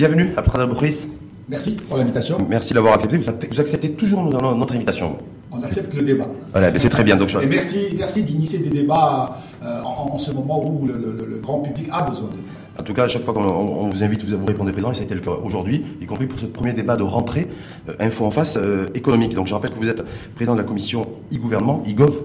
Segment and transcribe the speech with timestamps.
[0.00, 1.10] Bienvenue à Pradal Boris.
[1.46, 2.38] Merci pour l'invitation.
[2.48, 3.18] Merci d'avoir accepté.
[3.18, 3.28] Vous
[3.60, 5.18] acceptez, toujours notre invitation.
[5.52, 6.26] On accepte le débat.
[6.52, 7.16] Voilà, c'est très bien.
[7.16, 11.86] Donc, Et merci, merci d'initier des débats euh, en, ce moment où le, grand public
[11.92, 12.80] a besoin de.
[12.80, 15.02] En tout cas, à chaque fois qu'on vous invite, vous, vous répondez présent, et ça
[15.02, 17.48] a été le cas aujourd'hui, y compris pour ce premier débat de rentrée
[17.90, 19.34] euh, Info en face euh, économique.
[19.34, 20.02] Donc je rappelle que vous êtes
[20.34, 22.22] président de la commission e-gouvernement, e-gov,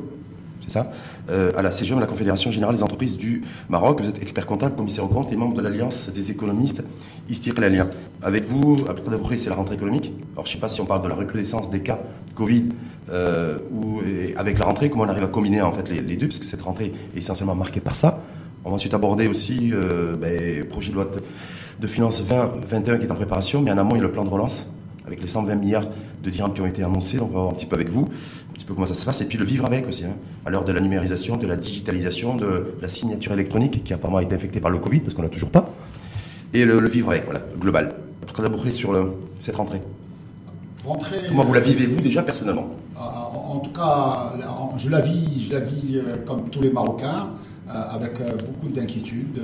[0.67, 0.91] c'est ça,
[1.29, 4.01] euh, à la CGM, la Confédération Générale des Entreprises du Maroc.
[4.01, 6.83] Vous êtes expert comptable, commissaire au compte et membre de l'Alliance des économistes
[7.29, 7.87] Istir-Lalien.
[8.21, 10.13] Avec vous, après d'abord, c'est la rentrée économique.
[10.33, 11.99] Alors, je ne sais pas si on parle de la recrudescence des cas
[12.35, 12.65] Covid
[13.09, 14.01] euh, ou
[14.35, 16.61] avec la rentrée, comment on arrive à combiner en fait les, deux, parce que cette
[16.61, 18.19] rentrée est essentiellement marquée par ça.
[18.63, 21.07] On va ensuite aborder aussi euh, ben, projet de loi
[21.79, 24.25] de, finances 2021 qui est en préparation, mais en amont, il y a le plan
[24.25, 24.67] de relance
[25.05, 25.87] avec les 120 milliards
[26.23, 27.17] de dirhams qui ont été annoncés.
[27.17, 28.09] Donc, on va voir un petit peu avec vous,
[28.55, 30.65] petit peu comment ça se passe, et puis le vivre avec aussi, hein, à l'heure
[30.65, 34.59] de la numérisation, de la digitalisation, de la signature électronique qui apparemment a été infectée
[34.59, 35.69] par le Covid, parce qu'on l'a toujours pas,
[36.53, 37.93] et le, vivre avec, voilà, global.
[38.37, 39.81] D'abord sur le, cette rentrée.
[40.83, 41.17] rentrée.
[41.29, 42.69] Comment vous la vivez-vous déjà personnellement?
[42.97, 44.33] En, tout cas,
[44.77, 47.29] je la vis, je la vis euh, comme tous les Marocains,
[47.69, 49.39] euh, avec euh, beaucoup d'inquiétudes,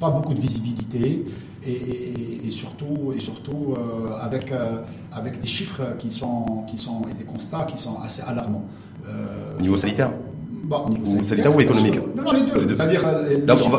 [0.00, 1.24] pas beaucoup de visibilité
[1.66, 4.76] et, surtout, et surtout euh, avec, euh,
[5.12, 8.64] avec des chiffres qui sont, qui sont, et des constats qui sont assez alarmants.
[9.08, 10.12] Euh, au niveau sanitaire
[10.64, 12.74] Bon, au niveau sanitaire, ou économique Non, non, les deux.
[12.74, 13.04] C'est-à-dire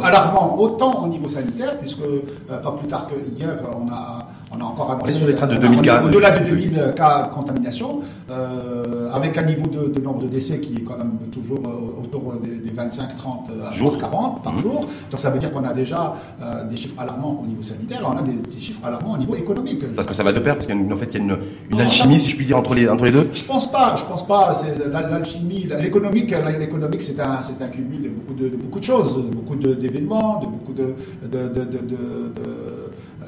[0.04, 2.00] alarmant autant au niveau sanitaire, puisque
[2.48, 5.14] pas plus tard que hier, on a on a encore annoncé.
[5.14, 6.04] sur les trains de 2000 cas.
[6.04, 10.76] Au-delà de 2000 cas de contamination, euh, avec un niveau de, nombre de décès qui
[10.76, 14.60] est quand même toujours euh, autour des, 25-30 jours 40 par mmh.
[14.62, 14.82] jour.
[15.10, 18.18] Donc ça veut dire qu'on a déjà euh, des chiffres alarmants au niveau sanitaire, on
[18.18, 19.84] a des, chiffres alarmants au niveau économique.
[19.96, 21.38] Parce que ça va de pair, parce qu'en fait il y a
[21.72, 23.30] une, alchimie, si je puis dire, entre les, entre les deux.
[23.34, 24.52] Je pense pas, je pense pas.
[24.92, 29.56] L'alchimie, l'économique, l'économique, c'est un, c'est un cumul de beaucoup de, beaucoup de choses, beaucoup
[29.56, 30.94] d'événements, de, beaucoup de,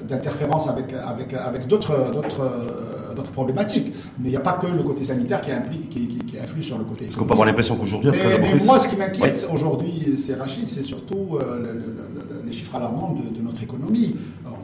[0.09, 2.41] d'interférences avec, avec, avec d'autres, d'autres,
[3.15, 3.93] d'autres problématiques.
[4.19, 6.77] Mais il n'y a pas que le côté sanitaire qui, implique, qui, qui, influe sur
[6.77, 7.05] le côté.
[7.05, 8.11] Est-ce qu'on peut avoir l'impression qu'aujourd'hui...
[8.11, 13.41] Mais, moi, ce qui m'inquiète aujourd'hui, c'est Rachid, c'est surtout euh, les chiffres alarmants de,
[13.41, 14.15] notre économie.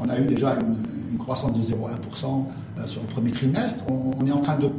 [0.01, 0.75] on a eu déjà une,
[1.17, 1.75] croissance de 0,1%
[2.77, 3.85] euh, sur le premier trimestre.
[3.89, 4.69] On, est en train de,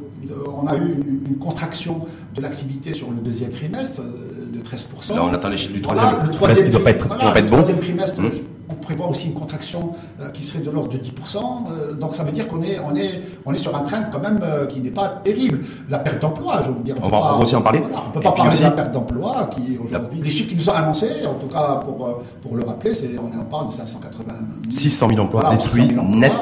[0.47, 5.15] on a eu une, contraction de l'activité sur le deuxième trimestre euh, 13%.
[5.15, 6.19] Là, on attend les chiffres du troisième.
[6.23, 7.57] le troisième, ne doit pas être, voilà, pas être bon.
[7.57, 8.31] Le troisième trimestre, mmh
[8.69, 11.09] on prévoit aussi une contraction euh, qui serait de l'ordre de 10%.
[11.39, 14.19] Euh, donc ça veut dire qu'on est, on est, on est sur un trend quand
[14.19, 15.61] même euh, qui n'est pas terrible.
[15.89, 16.97] La perte d'emploi, je veux dire.
[17.03, 17.81] On, va aussi en parler.
[17.81, 20.21] on ne peut pas parler de la perte d'emploi qui aujourd'hui.
[20.23, 23.39] Les chiffres qui nous sont annoncés, en tout cas pour, pour le rappeler, c'est, on
[23.39, 24.33] en parle de 580
[24.71, 26.33] 600 000 emplois détruits net.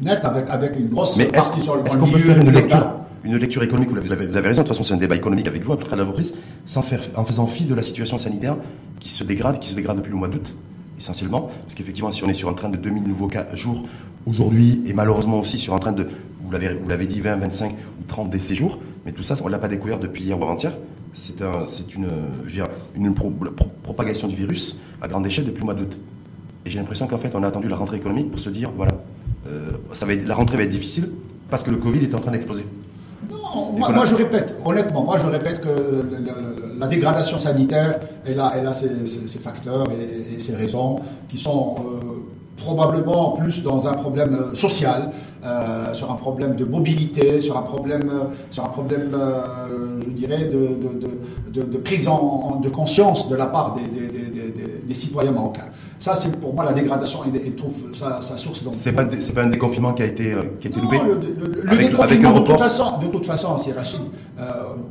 [0.00, 0.24] net.
[0.24, 2.86] avec, avec une grosse Mais Est-ce qu'on peut faire une lecture
[3.28, 5.46] une lecture économique, vous avez, vous avez raison, de toute façon c'est un débat économique
[5.46, 6.06] avec vous, après la
[6.66, 8.56] sans faire, en faisant fi de la situation sanitaire
[9.00, 10.54] qui se dégrade, qui se dégrade depuis le mois d'août
[10.98, 13.86] essentiellement, parce qu'effectivement, si on est sur un train de 2000 nouveaux cas jour
[14.26, 16.08] aujourd'hui, et malheureusement aussi sur un train de,
[16.42, 19.46] vous l'avez, vous l'avez dit, 20, 25 ou 30 décès jours, mais tout ça, on
[19.46, 20.72] ne l'a pas découvert depuis hier ou avant-hier.
[21.14, 22.08] C'est, un, une,
[22.96, 23.14] une
[23.82, 25.98] propagation du virus à grande échelle depuis le mois d'août.
[26.66, 28.92] Et j'ai l'impression qu'en fait, on a attendu la rentrée économique pour se dire, voilà,
[29.46, 31.10] euh, ça va la rentrée va être difficile
[31.48, 32.64] parce que le Covid est en train d'exploser.
[33.54, 36.06] Moi, je répète, honnêtement, moi je répète que
[36.78, 42.00] la dégradation sanitaire, elle a, elle ses, facteurs et, ses raisons qui sont euh,
[42.56, 45.10] probablement plus dans un problème euh, social,
[45.44, 48.10] euh, sur un problème de mobilité, sur un problème,
[48.52, 53.76] je dirais, de, de, prise en, de conscience de la part
[54.86, 55.68] des citoyens marocains.
[56.00, 57.20] Ça, c'est pour moi la dégradation.
[57.26, 58.62] Il, trouve sa, source.
[58.72, 60.98] C'est pas, pas un déconfinement qui a été, euh, qui a été loupé.
[60.98, 64.00] Le, déconfinement, de, toute façon, de toute façon, c'est Rachid.
[64.38, 64.42] Euh,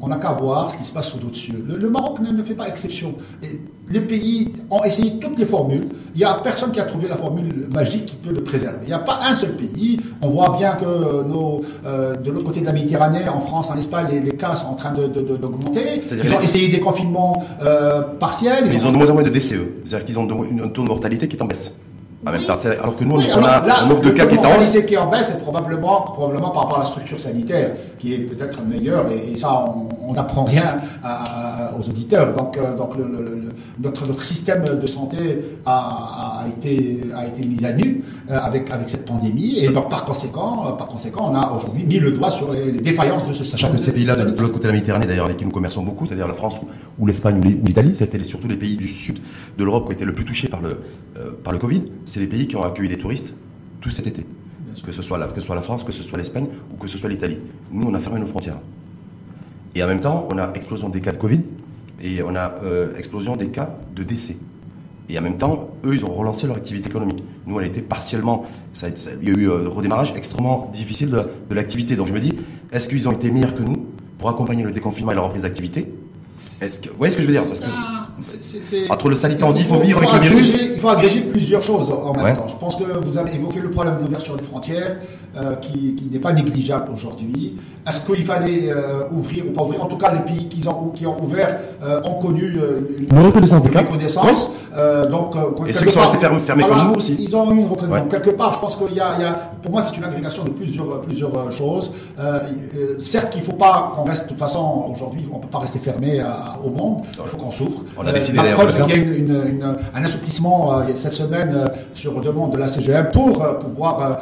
[0.01, 1.63] on n'a qu'à voir ce qui se passe sous d'autres cieux.
[1.65, 3.15] Le, Maroc ne, fait pas exception.
[3.41, 5.85] Et les pays ont essayé toutes les formules.
[6.13, 8.79] Il n'y a personne qui a trouvé la formule magique qui peut le préserver.
[8.83, 9.99] Il n'y a pas un seul pays.
[10.21, 14.07] On voit bien que euh, de l'autre côté de la Méditerranée, en France, en Espagne,
[14.23, 16.01] les, cas sont en train d'augmenter.
[16.11, 17.45] Ils ont essayé des confinements
[18.19, 18.65] partiels.
[18.69, 19.57] Ils, ont de moins en moins de décès.
[19.85, 21.75] C'est-à-dire qu'ils ont un taux de mortalité qui est en baisse.
[22.25, 24.77] alors que nous, on a un nombre de cas qui est en baisse.
[24.87, 28.19] qui est en baisse, c'est probablement, probablement par rapport à la structure sanitaire, qui est
[28.19, 30.77] peut-être meilleure, et, ça, on n'apprend rien
[31.77, 32.33] aux auditeurs.
[32.35, 32.93] Donc, euh, donc
[33.79, 38.69] notre, notre système de santé a, a, été, a été mis à nu euh, avec,
[38.71, 42.31] avec cette pandémie, et donc par conséquent, par conséquent, on a aujourd'hui mis le doigt
[42.31, 43.59] sur les, défaillances de ce système.
[43.59, 45.83] Sachant que ces pays-là, de l'autre côté de la Méditerranée, d'ailleurs, avec qui nous commerçons
[45.83, 46.59] beaucoup, c'est-à-dire la France
[46.99, 49.19] ou, l'Espagne ou l'Italie, c'était surtout les pays du sud
[49.57, 50.81] de l'Europe qui ont été le plus touchés par le,
[51.17, 53.33] euh, par le Covid, c'est les pays qui ont accueilli les touristes
[53.81, 54.25] tout cet été.
[54.85, 56.87] Que ce, soit la, que ce soit la France, que ce soit l'Espagne ou que
[56.87, 57.39] ce soit l'Italie.
[57.71, 58.59] Nous, on a fermé nos frontières.
[59.77, 61.41] Et en même temps, on a explosion des cas de Covid
[62.01, 64.35] et on a euh, explosion des cas de décès.
[65.07, 67.23] Et en même temps, eux, ils ont relancé leur activité économique.
[67.45, 68.45] Nous, elle été partiellement.
[69.21, 71.95] Il y a eu un redémarrage extrêmement difficile de, l'activité.
[71.95, 72.33] Donc je me dis,
[72.71, 73.85] est-ce qu'ils ont été meilleurs que nous
[74.17, 75.93] pour accompagner le déconfinement et la reprise d'activité?
[76.59, 77.43] Que, vous voyez ce que je veux dire?
[78.89, 80.69] Entre le sanitaire, on dit qu'il faut vivre avec le virus.
[80.73, 82.47] Il faut agréger plusieurs choses en même temps.
[82.47, 84.97] Je pense que vous avez évoqué le problème de l'ouverture des frontières,
[85.35, 87.57] euh, qui, qui n'est pas négligeable aujourd'hui.
[87.87, 89.83] Est-ce qu'il fallait euh, ouvrir ou pas ouvrir?
[89.83, 92.57] En tout cas, les pays qui ont, qui ont ouvert euh, ont connu
[93.11, 93.81] une, reconnaissance des cas.
[93.81, 94.49] Reconnaissance.
[95.09, 95.35] Donc,
[95.67, 97.15] Et ceux qui sont restés fermés, fermés comme nous aussi.
[97.19, 98.09] Ils ont eu une reconnaissance.
[98.11, 101.01] Quelque part, je pense qu'il y, y, a, pour moi, c'est une agrégation de plusieurs,
[101.01, 101.91] plusieurs choses.
[102.99, 105.59] certes, qu'il ne faut pas qu'on reste, de toute façon, aujourd'hui, on ne peut pas
[105.59, 106.21] rester fermé
[106.63, 107.01] au monde.
[107.13, 107.83] Il faut qu'on s'ouvre.
[107.97, 108.61] On a décidé d'ailleurs.
[108.87, 113.33] Il y a une, une, un assouplissement cette semaine sur demande de la CGM pour
[113.59, 114.19] pouvoir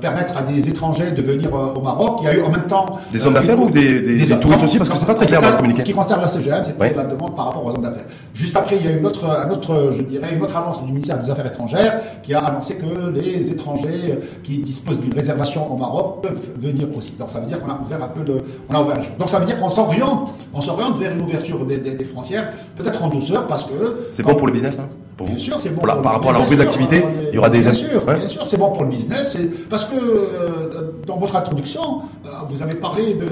[0.00, 2.18] permettre à des étrangers de venir au Maroc.
[2.22, 4.62] Il y a eu en même temps des hommes d'affaires ou des, des, des, touristes
[4.62, 5.80] aussi, parce que c'est pas très clair dans le communiqué.
[5.80, 8.04] Ce qui concerne la CGM, c'était la demande par rapport aux hommes d'affaires.
[8.34, 10.92] Juste après, il y a une autre, un autre, je dirais, une autre annonce du
[10.92, 15.76] ministère des Affaires étrangères qui a annoncé que les étrangers qui disposent d'une réservation au
[15.76, 17.12] Maroc peuvent venir aussi.
[17.18, 19.16] Donc ça veut dire qu'on a ouvert un peu le, on a ouvert les choses.
[19.18, 23.02] Donc ça veut dire qu'on s'oriente, on s'oriente vers une ouverture des, des, frontières, peut-être
[23.02, 24.88] en douceur, parce que c'est bon pour le business, hein
[25.24, 25.82] bien sûr, c'est bon.
[25.82, 27.60] par rapport à la reprise d'activité, il y aura des.
[27.60, 29.36] Bien sûr, bien sûr, c'est bon pour le business.
[29.68, 33.24] Parce que euh, dans votre introduction, euh, vous avez parlé de.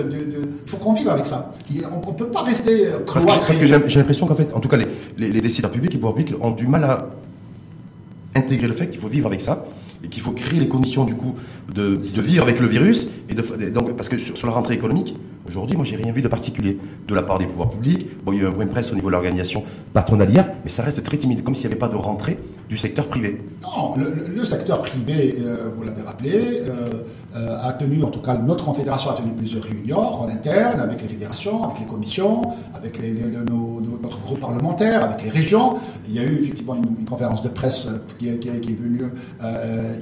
[0.64, 1.52] Il faut qu'on vive avec ça.
[1.92, 2.86] On ne peut pas rester.
[2.86, 5.70] Euh, parce que, parce que j'ai l'impression qu'en fait, en tout cas, les, les, décideurs
[5.70, 7.06] publics et pouvoirs publics ont du mal à
[8.34, 9.64] intégrer le fait qu'il faut vivre avec ça
[10.04, 11.34] et qu'il faut créer les conditions du coup
[11.74, 14.74] de, de vivre avec le virus et de, donc parce que sur, sur la rentrée
[14.74, 15.16] économique
[15.48, 18.38] aujourd'hui moi j'ai rien vu de particulier de la part des pouvoirs publics bon il
[18.38, 19.62] y a eu un point de presse au niveau de l'organisation
[19.92, 23.06] patronalière mais ça reste très timide comme s'il n'y avait pas de rentrée du secteur
[23.06, 27.04] privé non le, le secteur privé euh, vous l'avez rappelé euh,
[27.36, 31.02] euh, a tenu, en tout cas notre confédération a tenu plusieurs réunions en interne avec
[31.02, 32.40] les fédérations, avec les commissions,
[32.74, 35.76] avec les, nos, notre groupe parlementaire, avec les régions.
[36.08, 37.86] Il y a eu effectivement une, conférence de presse
[38.18, 39.04] qui, qui, qui est venue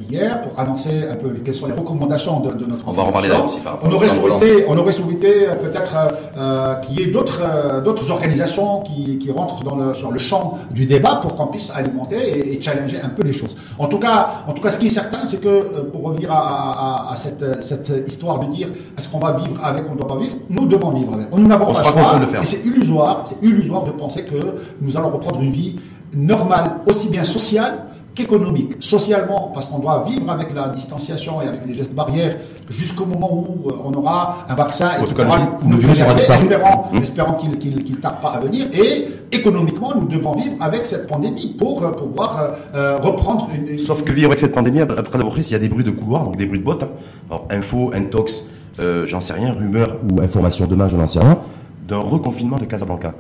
[0.09, 3.13] hier pour annoncer un peu quelles sont les recommandations de, de notre On va en
[3.13, 3.59] parler là aussi.
[3.83, 5.97] on, aurait souhaité, on aurait souhaité peut-être
[6.37, 7.43] euh, qu'il y ait d'autres
[7.85, 11.71] d'autres organisations qui, qui rentrent dans le, sur le champ du débat pour qu'on puisse
[11.75, 13.57] alimenter et, et, challenger un peu les choses.
[13.79, 17.09] En tout cas, en tout cas, ce qui est certain, c'est que pour revenir à,
[17.09, 18.69] à, à cette, cette, histoire de dire
[18.99, 21.31] est-ce qu'on va vivre avec, on ne doit pas vivre, nous devons vivre avec.
[21.33, 22.19] Nous n'avons pas le choix.
[22.19, 22.43] Le faire.
[22.43, 24.37] Et c'est illusoire, c'est illusoire de penser que
[24.81, 25.77] nous allons reprendre une vie
[26.15, 27.86] normale, aussi bien sociale
[28.17, 28.73] qu'économique.
[28.81, 32.37] Socialement, parce qu'on doit vivre avec la distanciation et avec les gestes barrières
[32.69, 36.97] jusqu'au moment où euh, on aura un vaccin et qu'il pourra nous espérant, mmh.
[36.97, 38.67] espérant qu'il ne tarde pas à venir.
[38.73, 44.03] Et économiquement, nous devons vivre avec cette pandémie pour euh, pouvoir euh, reprendre une, Sauf
[44.03, 46.25] que vivre avec cette pandémie, après l'avoir prise, il y a des bruits de couloir,
[46.25, 46.83] donc des bruits de bottes.
[46.83, 46.91] Hein.
[47.31, 48.47] Alors, info, intox,
[48.79, 51.39] j'en sais rien, rumeur ou information demain, je n'en sais rien,
[51.87, 53.15] d'un reconfinement de Casablanca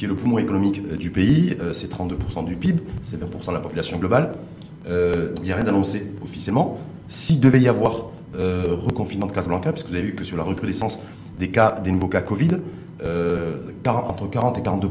[0.00, 1.58] qui est le poumon économique euh, du pays.
[1.60, 4.32] Euh, c'est 32% du PIB, c'est 20% de la population globale.
[4.88, 6.78] Euh, donc il n'y a rien d'annoncé officiellement.
[7.08, 11.00] S'il devait y avoir reconfinement de Casablanca, puisque vous avez vu que sur la recrudescence
[11.38, 12.58] des cas, des nouveaux cas Covid,
[13.86, 14.88] entre 40 et 42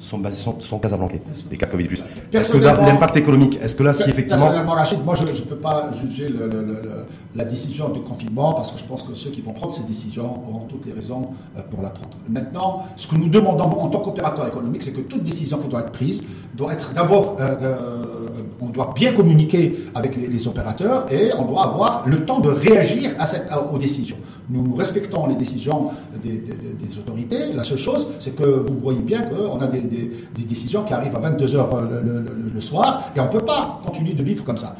[0.00, 1.20] sont basés sont, sont casablancais,
[1.50, 1.88] les cas Covid
[2.32, 4.42] Est-ce que l'impact économique, est-ce que là, si effectivement...
[4.42, 6.80] Personnellement, Rachid, moi, je ne peux pas juger le, le, le,
[7.34, 10.38] la décision de confinement parce que je pense que ceux qui vont prendre ces décisions
[10.48, 12.16] auront toutes les raisons euh, pour la prendre.
[12.28, 15.80] Maintenant, ce que nous demandons en tant qu'opérateur économique, c'est que toute décision qui doit
[15.80, 16.24] être prise
[16.54, 17.36] doit être d'abord...
[17.40, 18.06] Euh, euh,
[18.62, 22.50] on doit bien communiquer avec les, les, opérateurs et on doit avoir le temps de
[22.50, 24.18] réagir à cette, aux décisions.
[24.50, 25.90] Nous respectons les décisions
[26.22, 27.52] des, autorités.
[27.54, 30.10] La seule chose, c'est que vous voyez bien qu'on a des,
[30.44, 34.14] décisions qui arrivent à 22h le, le, le, soir, et on ne peut pas continuer
[34.14, 34.76] de vivre comme ça.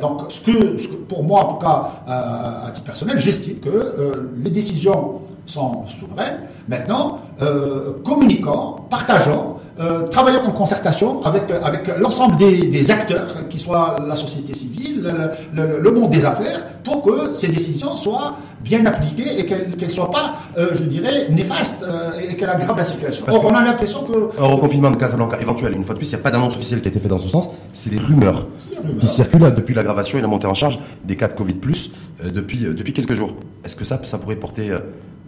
[0.00, 3.56] Donc, ce que, ce que, pour moi, en tout cas, euh, à titre personnel, j'estime
[3.60, 6.40] que euh, les décisions sont souveraines.
[6.68, 13.58] Maintenant, euh, communiquant, partageant, euh, travaillons en concertation avec, avec l'ensemble des, des, acteurs, qui
[13.58, 15.02] soient la société civile,
[15.52, 19.72] le, le, le, monde des affaires, pour que ces décisions soient bien appliquées et qu'elles
[19.76, 23.24] ne soient pas, euh, je dirais, néfastes euh, et qu'elles aggravent la situation.
[23.28, 24.40] Or, on a l'impression que...
[24.40, 26.80] Un reconfinement de Casablanca éventuel, une fois de plus, il n'y a pas d'annonce officielle
[26.80, 28.46] qui a été faite dans ce sens, c'est des rumeurs,
[29.00, 31.56] qui circulent depuis l'aggravation et la montée en charge des cas de Covid+,
[32.24, 33.34] euh, depuis, depuis quelques jours.
[33.64, 34.70] Est-ce que ça, ça pourrait porter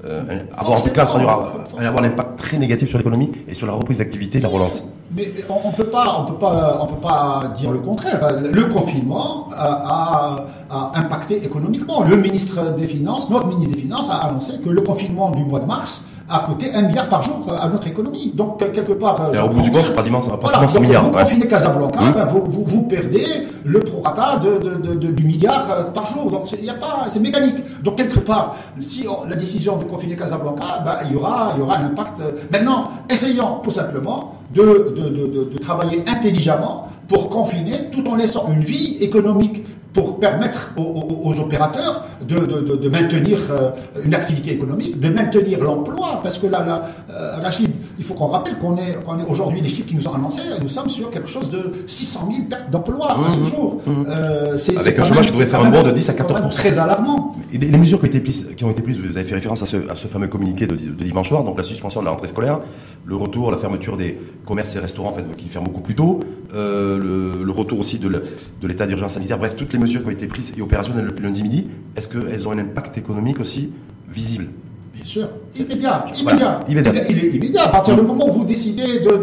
[0.06, 0.22] euh,
[0.56, 3.98] avoir en tout cas avoir un impact très négatif sur l'économie et sur la reprise
[3.98, 4.84] d'activité, la relance.
[5.14, 8.20] Mais on, ne peut pas, on peut pas, on peut pas dire le contraire.
[8.40, 12.04] Le confinement a, a, impacté économiquement.
[12.04, 15.60] Le ministre des Finances, notre ministre des Finances, a annoncé que le confinement du mois
[15.60, 18.32] de mars a coûté un milliard par jour à notre économie.
[18.34, 19.30] Donc, quelque part.
[19.32, 21.04] Et au bout du compte, va voilà, 6 milliards.
[21.04, 22.12] Vous confinez Casablanca, mmh.
[22.12, 23.24] ben, vous, vous, vous, perdez
[23.64, 26.30] le prorata de, de, de, du milliard euh, par jour.
[26.30, 27.82] Donc, il a pas, c'est mécanique.
[27.82, 31.60] Donc, quelque part, si on, la décision de confiner Casablanca, ben, il y aura, il
[31.60, 32.20] y aura un impact.
[32.52, 38.46] Maintenant, essayons tout simplement de, de, de, de travailler intelligemment pour confiner tout en laissant
[38.52, 39.64] une vie économique
[39.96, 43.70] pour permettre aux, opérateurs de, de, de, maintenir euh,
[44.04, 48.26] une activité économique, de maintenir l'emploi, parce que là, là euh, Rachid, il faut qu'on
[48.26, 51.28] rappelle qu'on est, est aujourd'hui, les chiffres qui nous ont annoncés, nous sommes sur quelque
[51.28, 53.44] chose de 600 000 pertes d'emploi à ce mmh.
[53.44, 53.80] jour.
[53.86, 53.92] Mmh.
[54.08, 57.34] Euh, Avec un chômage qui devrait faire un bond de 10 à 14 Très alarmant.
[57.52, 59.62] Et les, mesures qui ont, été prises, qui ont été prises, vous avez fait référence
[59.62, 62.28] à ce, à ce fameux communiqué de, dimanche soir, donc la suspension de la rentrée
[62.28, 62.60] scolaire,
[63.06, 66.20] le retour, la fermeture des commerces et restaurants en fait, qui ferment beaucoup plus tôt,
[66.54, 70.06] euh, le, le, retour aussi de, de l'état d'urgence sanitaire, bref, toutes les mesures qui
[70.06, 73.70] ont été prises et opérationnelles depuis lundi midi, est-ce qu'elles ont un impact économique aussi
[74.08, 74.48] visible?
[74.94, 76.60] Bien sûr, immédiat, immédiat.
[76.68, 76.92] immédiat.
[77.08, 77.64] Il, est immédiat.
[77.64, 79.20] À partir du moment où vous décidez de,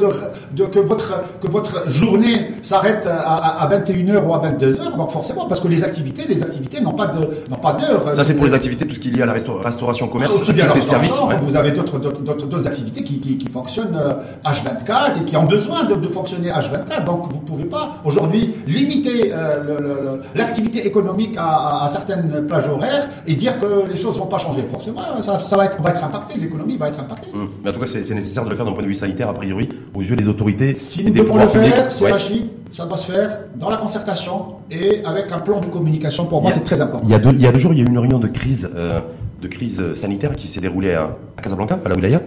[0.54, 5.60] de, que, votre, que votre journée s'arrête à, 21h ou à 22h, donc forcément, parce
[5.60, 8.14] que les activités, les activités n'ont pas de, n'ont pas d'heure.
[8.14, 10.52] Ça, c'est pour les activités, tout ce qui est lié à la restauration, commerce, ah,
[10.52, 11.20] activités de service.
[11.42, 13.98] Vous avez d'autres, activités qui, qui, fonctionnent
[14.46, 17.06] H24 euh, et qui ont besoin de, fonctionner H24.
[17.06, 23.34] Donc, vous ne pouvez pas, aujourd'hui, limiter euh, l'activité économique à, certaines plages horaires et
[23.36, 24.64] dire que les choses ne vont pas changer.
[24.70, 27.30] Forcément, ça, ça va va être, impacté, l'économie va être impactée.
[27.34, 27.50] Hum.
[27.64, 29.34] Mais en tout cas, c'est nécessaire de le faire d'un point de vue sanitaire, a
[29.34, 30.74] priori, aux yeux des autorités.
[30.76, 35.04] Si nous devons le faire, c'est Rachid, ça doit se faire dans la concertation et
[35.06, 36.26] avec un plan de communication.
[36.26, 37.06] Pour moi, c'est très important.
[37.08, 38.20] Il y, a deux, il y a deux jours, il y a eu une réunion
[38.20, 39.02] de crise, euh,
[39.42, 42.22] de crise sanitaire qui s'est déroulée à, Casablanca, à la Wilaya.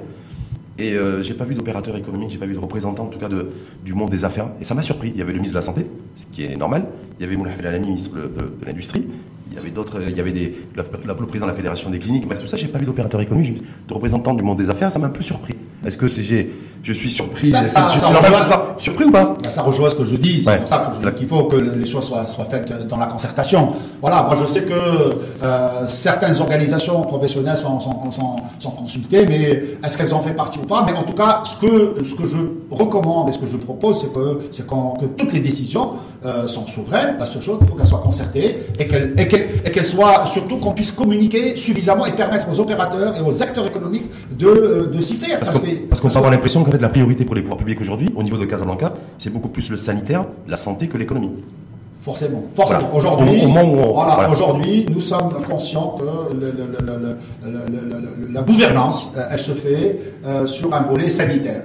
[0.79, 3.31] Et euh, j'ai pas vu d'opérateur économique, j'ai pas vu de représentant en tout cas
[3.31, 3.51] de,
[3.83, 4.51] du monde des affaires.
[4.61, 5.11] Et ça m'a surpris.
[5.15, 5.87] Il y avait le ministre de la Santé,
[6.19, 6.85] ce qui est normal.
[7.19, 9.07] Il y avait Moulay Alami, ministre de, de l'Industrie.
[9.49, 12.27] Il y avait d'autres, il y avait des, le, président de la Fédération des cliniques,
[12.27, 14.99] bref, tout ça, j'ai pas vu d'opérateur économique, de représentant du monde des affaires, ça
[14.99, 15.55] m'a un peu surpris.
[15.87, 16.51] Est-ce que c'est, j'ai,
[16.83, 19.37] je suis surpris, bah, ça, ça, ça, surpris ou pas?
[19.41, 22.05] Bah, Ça rejoint ce que je dis, c'est pour ça qu'il faut que les choses
[22.05, 23.75] soient, soient, faites dans la concertation.
[24.01, 29.63] Voilà, moi je sais que euh, certaines organisations professionnelles sont, sont, sont, sont consultées, mais
[29.85, 30.85] est-ce qu'elles en fait partie ou pas?
[30.85, 32.39] Mais en tout cas, ce que, ce que je
[32.71, 35.93] recommande et ce que je propose, c'est que, c'est que toutes les décisions
[36.25, 37.17] euh, sont souveraines.
[37.19, 39.29] La seule chose, il faut qu'elles soient concertées et qu'elles et
[39.73, 44.05] qu'elle soit surtout qu'on puisse communiquer suffisamment et permettre aux opérateurs et aux acteurs économiques
[44.31, 45.27] de, euh, de citer.
[45.39, 48.23] Parce, qu'on peut avoir l'impression qu'en fait la priorité pour les pouvoirs publics aujourd'hui, au
[48.23, 51.33] niveau de Casablanca, c'est beaucoup plus le sanitaire, la santé que l'économie.
[52.07, 52.45] Forcément.
[52.55, 52.89] Forcément.
[52.95, 56.05] Aujourd'hui, voilà, aujourd'hui, nous sommes conscients que
[58.33, 61.65] la gouvernance, euh, elle se fait euh, sur un volet sanitaire,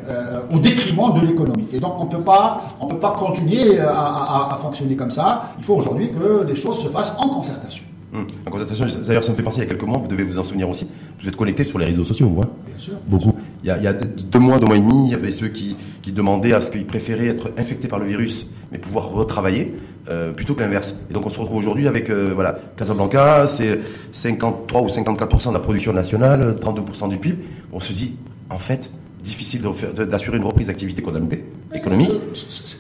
[0.52, 1.68] au détriment de l'économie.
[1.72, 5.54] Et donc, on peut pas, on peut pas continuer à, à fonctionner comme ça.
[5.60, 7.84] Il faut aujourd'hui que les choses se fassent en concertation.
[8.12, 8.26] Hum.
[8.48, 10.40] En concertation, d'ailleurs, ça me fait penser il y a quelques mois, vous devez vous
[10.40, 10.88] en souvenir aussi.
[11.22, 12.94] Vous êtes connecté sur les réseaux sociaux, vous voyez Bien sûr.
[13.06, 13.34] Beaucoup.
[13.64, 16.12] Il y, a, deux mois, deux mois et demi, il y avait ceux qui, qui
[16.12, 19.76] demandaient à ce qu'ils préféraient être infectés par le virus, mais pouvoir retravailler,
[20.10, 20.96] euh, plutôt que l'inverse.
[21.10, 23.80] Et donc on se retrouve aujourd'hui avec, euh, voilà, Casablanca, c'est
[24.14, 27.38] 53 ou 54% de la production nationale, 32% du PIB.
[27.72, 28.16] On se dit,
[28.50, 28.92] en fait,
[29.22, 29.62] difficile
[30.10, 32.12] d'assurer une reprise d'activité qu'on a loupée, économique,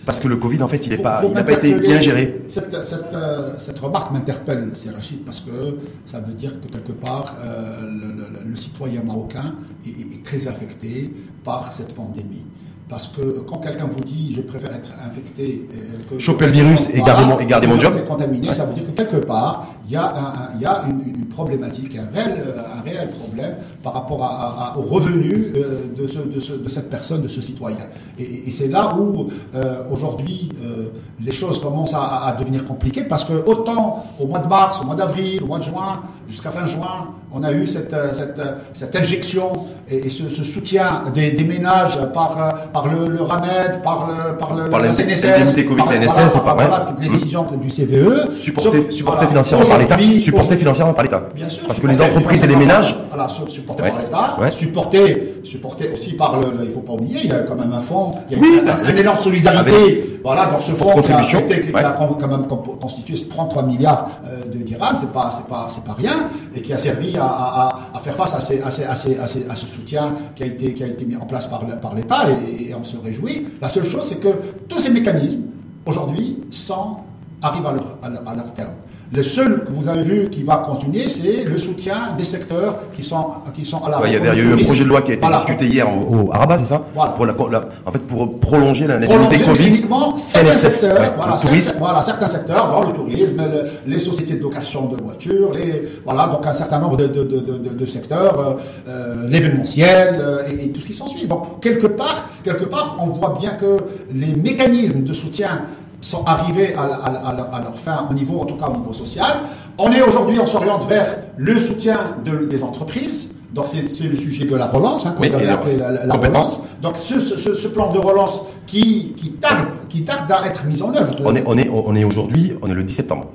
[0.05, 2.41] parce que le Covid, en fait, il n'a pas, pas été bien géré.
[2.47, 6.91] Cette, cette, euh, cette remarque m'interpelle, c'est Rachid, parce que ça veut dire que quelque
[6.91, 9.55] part, euh, le, le, citoyen marocain
[9.85, 12.45] est, est, très affecté par cette pandémie.
[12.91, 15.65] Parce que quand quelqu'un vous dit je préfère être infecté
[16.09, 18.85] que choper le virus et garder mon, et garder mon job, contaminé, ça veut dire
[18.85, 22.43] que quelque part il y a, un, il y a une, problématique, un réel,
[22.77, 26.89] un réel problème par rapport à, au revenu euh, de, ce, de, ce, de, cette
[26.89, 27.77] personne, de ce citoyen.
[28.19, 30.89] Et, et c'est là où euh, aujourd'hui euh,
[31.21, 34.85] les choses commencent à, à, devenir compliquées parce que autant au mois de mars, au
[34.85, 38.41] mois d'avril, au mois de juin, jusqu'à fin juin, on a eu cette, cette,
[38.73, 44.07] cette injection et, ce, ce, soutien des, des ménages par, par le, le, RAMED, par
[44.07, 47.13] le, par le, par la CNSS, COVID, par, CNSS, par, voilà, toutes les mmh.
[47.13, 48.31] décisions du CVE.
[48.31, 49.97] Supporté, supporté financièrement par l'État.
[50.19, 51.23] Supporté financièrement par l'État.
[51.35, 51.67] Bien sûr.
[51.67, 52.97] Parce que les entreprises et les ménages.
[53.09, 54.37] Voilà, supporté par l'État.
[54.39, 54.51] Ouais.
[54.51, 57.79] Supporté, supporté aussi par le, il faut pas oublier, il y a quand même un
[57.79, 60.19] fonds, il y a oui, un, élan de solidarité.
[60.23, 64.45] Voilà, dans ce fonds qui a, été, qui a quand même constitué 33 milliards euh,
[64.45, 67.79] de dirhams, c'est pas, c'est pas, c'est pas rien, et qui a servi à, à,
[67.95, 69.17] à faire face à, ces, à, ces, à, ces,
[69.49, 72.25] à, ce soutien qui a été, qui a été mis en place par, par l'État,
[72.29, 73.47] et, on se réjouit.
[73.61, 74.29] La seule chose, c'est que
[74.69, 75.43] tous ces mécanismes,
[75.85, 76.97] aujourd'hui, sont,
[77.41, 78.73] arrivent à leur, à leur terme.
[79.13, 83.03] Le seul que vous avez vu qui va continuer, c'est le soutien des secteurs qui
[83.03, 85.15] sont, qui sont à la il, y a, eu un projet de loi qui a
[85.15, 87.11] été discuté hier au, au Arabat, c'est ça voilà.
[87.33, 89.67] pour la, En fait, pour prolonger la Covid.
[89.67, 93.41] Uniquement certains secteurs, voilà, certains, voilà, certains secteurs, dans le tourisme,
[93.85, 97.57] les sociétés de location de voitures, les, voilà, donc un certain nombre de, de, de,
[97.73, 98.53] de secteurs, euh,
[98.87, 101.27] euh, l'événementiel euh, et, et, tout ce qui s'ensuit.
[101.27, 103.77] Donc, quelque part, quelque part, on voit bien que
[104.13, 105.63] les mécanismes de soutien
[106.01, 109.41] sont arrivés à, à, à, leur fin, au niveau, en tout cas au niveau social.
[109.77, 114.45] On est aujourd'hui, on s'oriente vers le soutien de, des entreprises, Donc c'est le sujet
[114.45, 116.61] de la relance, hein, qu'on appelé la, relance.
[116.81, 121.15] Donc ce, plan de relance qui, qui tarde, qui tarde à être mis en œuvre.
[121.23, 123.27] On est, on est, on est aujourd'hui, on est le 10 septembre.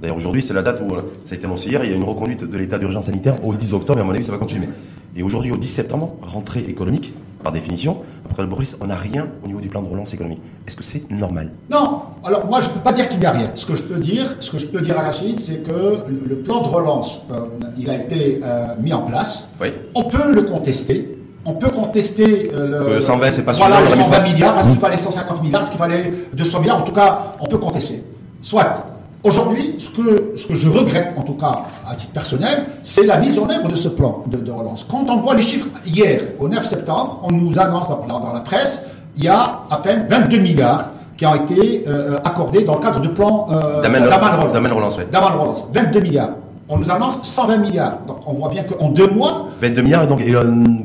[0.00, 1.82] D'ailleurs, aujourd'hui, c'est la date où euh, ça a été annoncé hier.
[1.84, 4.14] Il y a une reconduite de l'état d'urgence sanitaire au 10 octobre, et à mon
[4.14, 4.68] avis, ça va continuer.
[5.16, 7.12] Et aujourd'hui, au 10 septembre, rentrée économique,
[7.42, 10.40] par définition, après le Boris, on n'a rien au niveau du plan de relance économique.
[10.66, 11.52] Est-ce que c'est normal?
[11.70, 12.02] Non.
[12.24, 13.50] Alors, moi, je ne peux pas dire qu'il n'y a rien.
[13.54, 15.98] Ce que je peux dire, ce que je peux dire à la suite, c'est que
[16.08, 17.46] le plan de relance, euh,
[17.78, 19.48] il a été euh, mis en place.
[19.60, 19.68] Oui.
[19.94, 21.16] On peut le contester.
[21.44, 22.96] On peut contester le.
[22.96, 23.74] Que 120, c'est pas suffisant.
[23.80, 24.58] Voilà, 120 milliards.
[24.58, 27.58] Est-ce qu'il fallait 150 milliards Est-ce qu'il fallait 200 milliards En tout cas, on peut
[27.58, 28.02] contester.
[28.42, 28.84] Soit.
[29.24, 33.16] Aujourd'hui, ce que, ce que je regrette, en tout cas à titre personnel, c'est la
[33.16, 34.86] mise en œuvre de ce plan de, relance.
[34.88, 38.40] Quand on voit les chiffres hier, au 9 septembre, on nous annonce dans, dans la
[38.40, 38.84] presse,
[39.16, 43.00] il y a à peine 22 milliards qui ont été euh, accordés dans le cadre
[43.00, 44.94] du plan euh, Relance.
[44.94, 44.96] Relance,
[45.40, 45.64] Relance.
[45.72, 46.30] 22 milliards.
[46.68, 47.98] On nous annonce 120 milliards.
[48.06, 49.48] Donc on voit bien qu'en deux mois...
[49.62, 50.22] 22 milliards et donc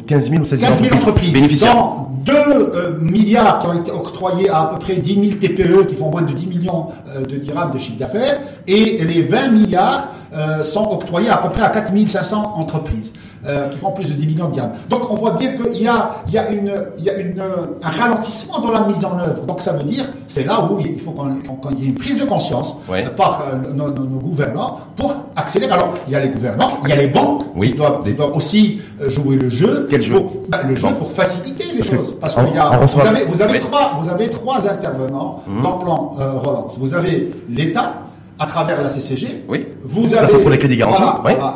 [0.08, 2.04] 15 000 ou 16 000 entreprises, bénéficiaires.
[2.26, 5.96] 2 euh, milliards qui ont été octroyés à à peu près 10 000 TPE qui
[5.96, 10.08] font moins de 10 millions euh, de dirhams de chiffre d'affaires et les 20 milliards
[10.34, 13.12] euh, sont octroyés à peu près à 4 500 entreprises.
[13.46, 14.72] Euh, qui font plus de 10 millions de dirhams.
[14.88, 17.44] Donc on voit bien qu'il y a, il y a, une, il y a une,
[17.82, 19.46] un ralentissement dans la mise en œuvre.
[19.46, 22.24] Donc ça veut dire, c'est là où il faut qu'il y ait une prise de
[22.24, 22.78] conscience
[23.18, 23.46] par
[23.76, 25.74] nos, nos, gouvernants pour accélérer.
[25.74, 27.72] Alors il y a les gouvernants, il y a les banques oui.
[27.72, 29.88] qui doivent, doivent, aussi jouer le jeu.
[29.90, 32.18] Quel jeu bah, Le jeu pour faciliter les choses.
[32.22, 35.64] Parce que y a, vous avez, vous avez trois, vous avez trois intervenants mmh.
[35.64, 36.76] dans le plan euh, relance.
[36.80, 38.03] Vous avez l'État,
[38.40, 39.46] à travers la CCG.
[39.48, 39.68] Oui.
[39.84, 41.02] Vous avez, ça, c'est pour les crédits garantis.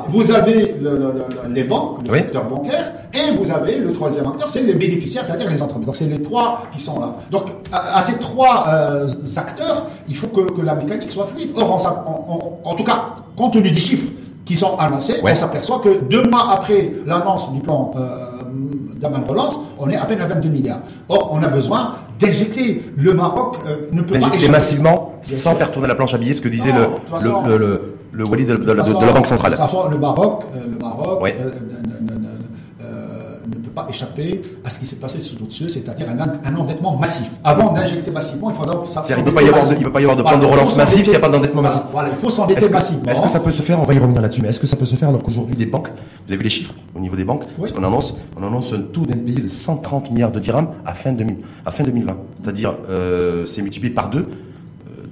[0.10, 0.75] Vous avez
[1.50, 5.50] les banques, le secteur bancaire, et vous avez le troisième acteur, c'est les bénéficiaires, c'est-à-dire
[5.50, 5.86] les entreprises.
[5.86, 7.15] Donc, c'est les trois qui sont là.
[7.31, 9.07] Donc, à, ces trois euh,
[9.38, 11.51] acteurs, il faut que, que, la mécanique soit fluide.
[11.55, 13.05] Or, en tout cas,
[13.36, 14.07] compte tenu des chiffres
[14.46, 18.26] qui sont annoncés, on s'aperçoit que deux mois après l'annonce du plan euh,
[19.00, 20.82] d'Aman Relance, on est à peine à 22 milliards.
[21.10, 22.84] Or, on a besoin d'injecter.
[22.98, 24.50] Le Maroc euh, ne peut pas échapper.
[24.50, 26.88] massivement, sans faire tourner la planche à billets, ce que disait le,
[27.21, 29.56] le, le, le, Wali de, de, la Banque centrale.
[29.91, 31.52] le Maroc, euh, le Maroc euh,
[33.78, 37.34] pas échapper à ce qui s'est passé sous d'autres cieux, c'est-à-dire un, endettement massif.
[37.44, 40.04] Avant d'injecter massivement, il faudra Il ne peut pas y avoir de, peut pas y
[40.04, 41.82] avoir de plan de relance massif s'il n'y a pas d'endettement massif.
[41.92, 43.12] Voilà, il faut s'endetter massivement.
[43.12, 44.42] Est-ce que ça peut se faire On va y revenir là-dessus.
[44.42, 46.50] Mais est-ce que ça peut se faire alors qu'aujourd'hui des banques, vous avez vu les
[46.50, 50.32] chiffres au niveau des banques, qu'on annonce, on annonce un taux d'NPI de 130 milliards
[50.32, 52.18] de dirhams à fin, 2000, à fin 2020.
[52.42, 54.28] C'est-à-dire, euh, c'est multiplié par deux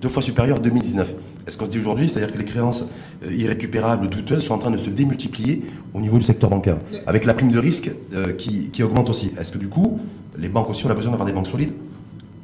[0.05, 1.13] deux fois supérieur à 2019.
[1.47, 2.85] Est-ce qu'on se dit aujourd'hui, c'est-à-dire que les créances
[3.23, 7.25] euh, irrécupérables, douteuses, sont en train de se démultiplier au niveau du secteur bancaire, avec
[7.25, 9.31] la prime de risque euh, qui, qui augmente aussi.
[9.39, 9.99] Est-ce que du coup,
[10.37, 11.73] les banques aussi, on a besoin d'avoir des banques solides?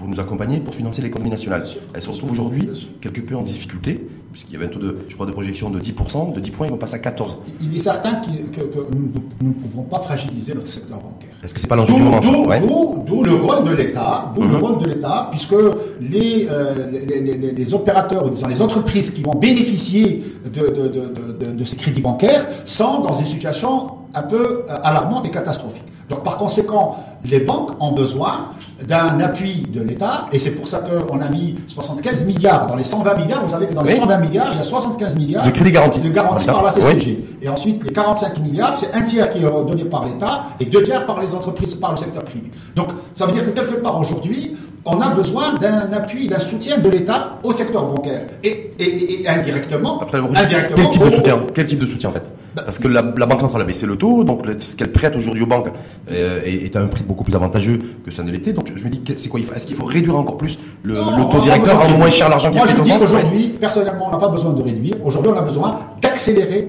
[0.01, 1.63] Pour nous accompagner pour financer l'économie nationale.
[1.93, 2.67] Elle se retrouve aujourd'hui
[3.01, 5.79] quelque peu en difficulté, puisqu'il y avait un taux de, je crois, de projection de
[5.79, 7.37] 10%, de 10 points, ils vont passer à 14.
[7.61, 8.61] Il est certain que,
[8.91, 11.29] nous ne pouvons pas fragiliser notre secteur bancaire.
[11.43, 14.55] Est-ce que c'est pas l'enjeu du moment D'où le rôle de l'État, d'où le mhm.
[14.55, 15.55] rôle de l'État, puisque
[15.99, 21.51] les, euh, les, les, opérateurs, ou disons les entreprises qui vont bénéficier de, de, de,
[21.51, 25.83] de, ces crédits bancaires sont dans une situation un peu euh, alarmante et catastrophique.
[26.11, 28.49] Donc par conséquent, les banques ont besoin
[28.85, 32.83] d'un appui de l'État, et c'est pour ça qu'on a mis 75 milliards dans les
[32.83, 33.43] 120 milliards.
[33.43, 36.01] Vous savez que dans les 120 milliards, il y a 75 milliards de crédit garanti,
[36.45, 37.23] par la CCG.
[37.41, 40.83] Et ensuite, les 45 milliards, c'est un tiers qui est donné par l'État et deux
[40.83, 42.51] tiers par les entreprises, par le secteur privé.
[42.75, 46.77] Donc ça veut dire que quelque part aujourd'hui, on a besoin d'un appui, d'un soutien
[46.79, 48.25] de l'État au secteur bancaire.
[48.43, 52.23] Et, et, et indirectement, indirectement, quel type de soutien Quel type de soutien en fait
[52.55, 55.43] bah, Parce que la, Banque centrale a baissé le taux, donc ce qu'elle prête aujourd'hui
[55.43, 55.69] aux banques
[56.11, 58.53] euh, est, à un prix beaucoup plus avantageux que ça ne l'était.
[58.53, 61.79] Donc je me dis, c'est quoi Est-ce qu'il faut réduire encore plus le, taux directeur,
[61.79, 64.61] rendre moins cher l'argent qui Moi je dis aujourd'hui, personnellement, on n'a pas besoin de
[64.61, 64.95] réduire.
[65.03, 66.67] Aujourd'hui, on a besoin d'accélérer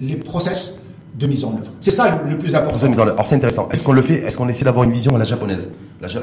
[0.00, 0.78] les process
[1.14, 1.72] de mise en œuvre.
[1.80, 3.02] C'est ça le plus important.
[3.02, 3.68] Alors c'est intéressant.
[3.70, 5.68] Est-ce qu'on le fait Est-ce qu'on essaie d'avoir une vision à la japonaise?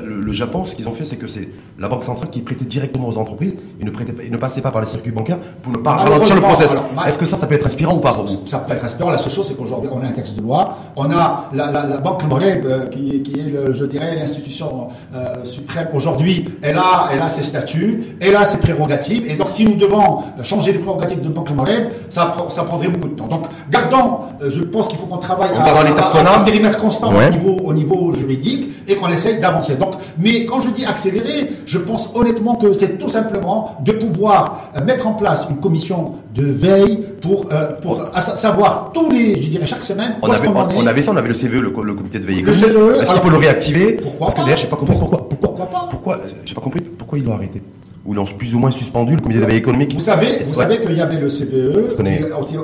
[0.04, 1.47] Le, Japon, ce qu'ils ont fait, c'est que c'est
[1.80, 4.71] la banque centrale qui prêtait directement aux entreprises et ne, prêtait, et ne passait pas
[4.71, 6.78] par les circuits bancaires pour ne pas ralentir le process.
[7.08, 8.13] Est-ce que ça, ça peut être inspirant ou pas
[8.45, 9.10] Ça peut être inspirant.
[9.10, 10.78] La seule chose, c'est qu'aujourd'hui, on a un texte de loi.
[10.97, 14.89] On a la, la, la Banque Maghreb, euh, qui, qui, est, le, je dirais, l'institution
[15.15, 16.45] euh, suprême aujourd'hui.
[16.62, 19.25] Elle a, elle a ses statuts, elle a ses prérogatives.
[19.28, 23.08] Et donc, si nous devons changer les prérogatives de Banque Maghreb, ça, ça prendrait beaucoup
[23.08, 23.28] de temps.
[23.28, 27.58] Donc, gardons, euh, je pense qu'il faut qu'on travaille à, un périmètre constant au, niveau,
[27.63, 29.76] au niveau juridique et qu'on essaye d'avancer.
[29.76, 34.70] Donc, mais quand je dis accélérer, je pense honnêtement que c'est tout simplement de pouvoir
[34.76, 39.50] euh, mettre en place une commission de veille pour, euh, pour savoir tous les, je
[39.50, 42.26] dirais chaque semaine, on avait, on, avait ça, on avait le CVE, le, comité de
[42.26, 42.42] veille.
[42.42, 43.02] Le CVE.
[43.02, 43.94] Est-ce qu'il faut le réactiver?
[43.94, 45.30] Pourquoi Parce que d'ailleurs, je n'ai pas compris pourquoi.
[45.30, 47.62] Pourquoi pas Pourquoi J'ai pas compris pourquoi ils l'ont arrêté?
[48.10, 49.93] Où ils ont plus ou moins suspendu le comité de veille économique.
[49.93, 51.88] Vous savez, vous savez qu'il y avait le CVE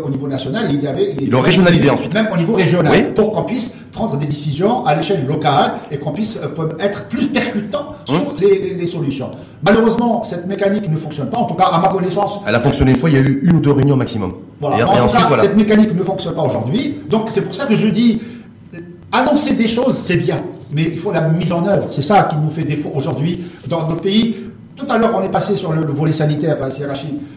[0.03, 1.15] au, niveau national, il y avait.
[1.21, 2.15] Ils l'ont régionalisé ensuite.
[2.15, 6.13] Même au niveau régional, pour qu'on puisse prendre des décisions à l'échelle locale et qu'on
[6.13, 8.35] puisse euh, être plus percutant sur hum.
[8.39, 9.29] les, solutions.
[9.61, 11.37] Malheureusement, cette mécanique ne fonctionne pas.
[11.37, 12.41] En tout cas, à ma connaissance.
[12.47, 13.11] Elle a fonctionné une fois.
[13.11, 14.33] Il y a eu une ou deux réunions maximum.
[14.59, 14.89] Voilà.
[14.89, 16.97] en tout cas, cette mécanique ne fonctionne pas aujourd'hui.
[17.07, 18.19] Donc, c'est pour ça que je dis,
[19.11, 21.87] annoncer des choses, c'est bien mais il faut la mise en œuvre.
[21.91, 24.35] C'est ça qui nous fait défaut aujourd'hui dans nos pays.
[24.75, 26.67] Tout à l'heure, on est passé sur le, volet sanitaire, hein,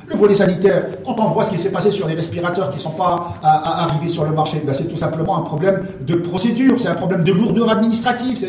[0.09, 2.83] Le volet sanitaire, quand on voit ce qui s'est passé sur les respirateurs qui ne
[2.83, 6.89] sont pas arrivés sur le marché, ben, c'est tout simplement un problème de procédure, c'est
[6.89, 8.45] un problème de lourdeur administrative.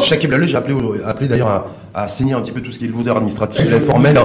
[0.00, 2.86] Chaque Blallé, j'ai appelé, appelé d'ailleurs à, à saigner un petit peu tout ce qui
[2.86, 4.18] est lourdeur administrative, informelle,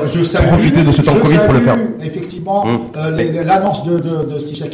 [0.48, 1.78] profiter de ce temps Covid pour le faire.
[2.04, 2.80] Effectivement, hum.
[2.96, 4.70] euh, l'annonce de, de, de Steve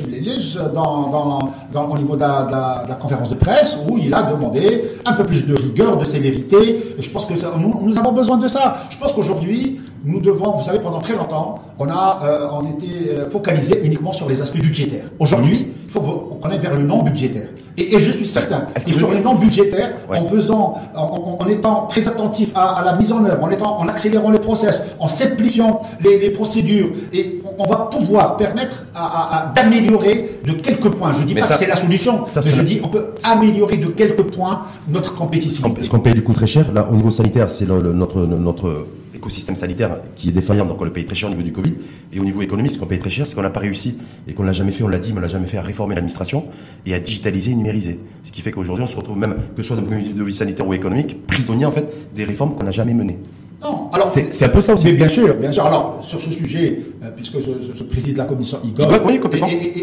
[0.74, 4.84] dans, dans, au niveau de la, de la, conférence de presse où il a demandé
[5.06, 6.94] un peu plus de rigueur, de sévérité.
[6.98, 8.63] Et je pense que ça, nous, nous avons besoin de ça.
[8.90, 13.10] Je pense qu'aujourd'hui, nous devons, vous savez, pendant très longtemps, on a, euh, on était
[13.10, 15.06] euh, focalisé uniquement sur les aspects budgétaires.
[15.18, 17.48] Aujourd'hui, il faut qu'on aille vers le non budgétaire.
[17.78, 22.52] Et, je suis certain que sur le non budgétaire, en faisant, en, étant très attentif
[22.54, 26.90] à, la mise en œuvre, en étant, en accélérant les process, en simplifiant les, procédures,
[27.12, 31.14] et on, va pouvoir permettre à, d'améliorer de quelques points.
[31.18, 34.24] Je dis pas que c'est la solution, mais je dis on peut améliorer de quelques
[34.24, 35.82] points notre compétitivité.
[35.82, 36.72] Est-ce qu'on paye du coup très cher?
[36.74, 38.86] Là, au niveau sanitaire, c'est notre notre
[39.24, 41.76] écosystème sanitaire qui est défaillant, donc on le paye très cher au niveau du Covid.
[42.12, 44.34] Et au niveau économique, ce qu'on paye très cher, c'est qu'on n'a pas réussi et
[44.34, 46.46] qu'on l'a jamais fait, on l'a dit, mais on l'a jamais fait à réformer l'administration
[46.86, 48.00] et à digitaliser et numériser.
[48.24, 50.32] Ce qui fait qu'aujourd'hui, on se retrouve même, que ce soit d'un point de vue
[50.32, 53.20] sanitaire ou économique, prisonnier en fait des réformes qu'on n'a jamais menées.
[53.64, 54.86] Non, alors c'est un peu ça aussi.
[54.86, 55.66] Mais bien sûr, bien sûr.
[55.66, 58.94] Alors sur ce sujet, euh, puisque je, préside la commission IGOV,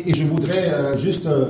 [0.06, 1.46] et, je voudrais euh, juste euh,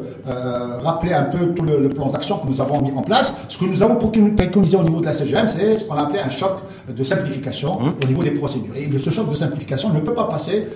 [0.82, 3.36] rappeler un peu tout le, plan d'action que nous avons mis en place.
[3.48, 6.30] Ce que nous avons préconisé au niveau de la CGM, c'est ce qu'on appelait un
[6.30, 7.94] choc de simplification hum.
[8.02, 8.74] au niveau des procédures.
[8.76, 10.66] Et ce choc de simplification ne peut pas passer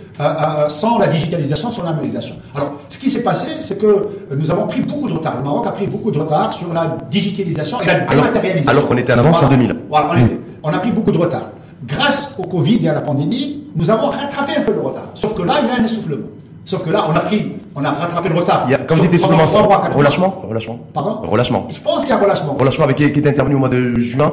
[0.68, 2.34] sans la digitalisation, sans la numérisation.
[2.54, 5.36] Alors, ce qui s'est passé, c'est que nous avons pris beaucoup de retard.
[5.36, 8.70] Le Maroc a pris beaucoup de retard sur la digitalisation et la dématérialisation.
[8.70, 9.76] Alors, qu'on était en avance en 2000.
[9.88, 11.50] Voilà, on était on a pris beaucoup de retard.
[11.86, 15.08] Grâce au Covid et à la pandémie, nous avons rattrapé un peu de retard.
[15.14, 16.26] Sauf que là, il y a un essoufflement.
[16.64, 18.64] Sauf que là, on a pris, on a rattrapé le retard.
[18.66, 19.44] Il y a, comme essoufflement,
[19.94, 20.80] relâchement, relâchement.
[20.94, 21.68] Pardon Relâchement.
[21.70, 22.56] Je pense qu'il y a un relâchement.
[22.58, 24.32] Relâchement avec qui, est intervenu au mois de juin.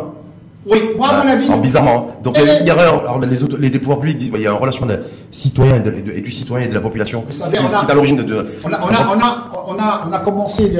[0.65, 1.50] Oui, moi, à mon avis.
[1.60, 2.08] bizarrement.
[2.10, 2.22] Hein.
[2.24, 4.56] Donc, il y a, alors, les, autres, les pouvoirs publics disent, il y a un
[4.56, 5.00] relâchement des
[5.32, 7.26] citoyens et, du citoyen et de la population.
[7.32, 10.72] ce, qui, est à l'origine de, on a, on a, on a, on a, commencé,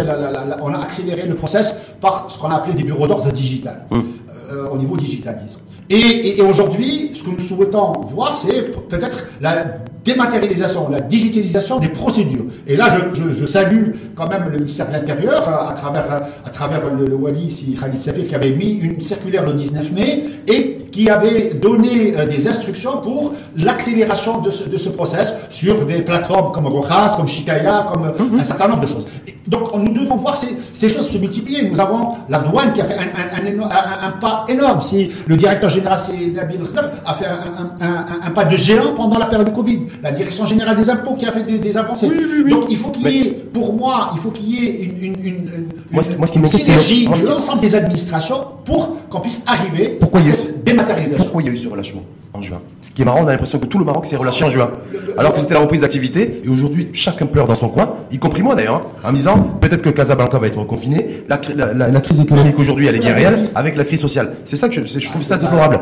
[0.62, 3.86] on a accéléré le process par ce qu'on a appelé des bureaux d'ordre digital.
[3.90, 4.04] Hum.
[4.52, 5.60] Euh, au niveau digital, disons.
[5.90, 12.46] Et, aujourd'hui, ce que nous souhaitons voir, c'est peut-être la dématérialisation, la digitalisation des procédures.
[12.68, 17.06] Et là, je, salue quand même le ministère de l'Intérieur à, travers, à travers le,
[17.06, 21.10] le Wali ici, Khalid Safir, qui avait mis une circulaire le 19 mai et qui
[21.10, 26.52] avait donné euh, des instructions pour l'accélération de ce, de ce process sur des plateformes
[26.52, 28.40] comme Rojas, comme Shikaya, comme mhm.
[28.40, 29.06] un certain nombre de choses.
[29.52, 31.70] Donc, nous devons voir ces, ces, choses se multiplier.
[31.70, 34.80] Nous avons la douane qui a fait un, un, un, pas énorme.
[34.80, 36.62] Si le directeur général, c'est Nabil
[37.06, 39.82] a fait un, pas de géant pendant la période de Covid.
[40.02, 42.10] La direction générale des impôts qui a fait des, avancées.
[42.50, 45.26] donc, il faut qu'il y ait, pour moi, il faut qu'il y ait une, une,
[45.26, 45.50] une,
[45.92, 50.24] moi, moi, ce qui synergie de l'ensemble des administrations pour qu'on puisse arriver Pourquoi à
[50.24, 50.62] cette
[51.18, 52.62] pourquoi il y a eu ce relâchement en juin?
[52.82, 54.72] Ce qui est marrant, on a l'impression que tout le Maroc s'est relâché en juin.
[55.18, 58.42] Alors que c'était la reprise d'activité, et aujourd'hui, chacun pleure dans son coin, y compris
[58.42, 61.38] moi d'ailleurs, hein, en disant peut-être que Casablanca va être reconfiné, la,
[62.02, 64.34] crise économique aujourd'hui, elle est bien réelle, avec la crise sociale.
[64.44, 65.82] C'est ça que je, trouve ça déplorable.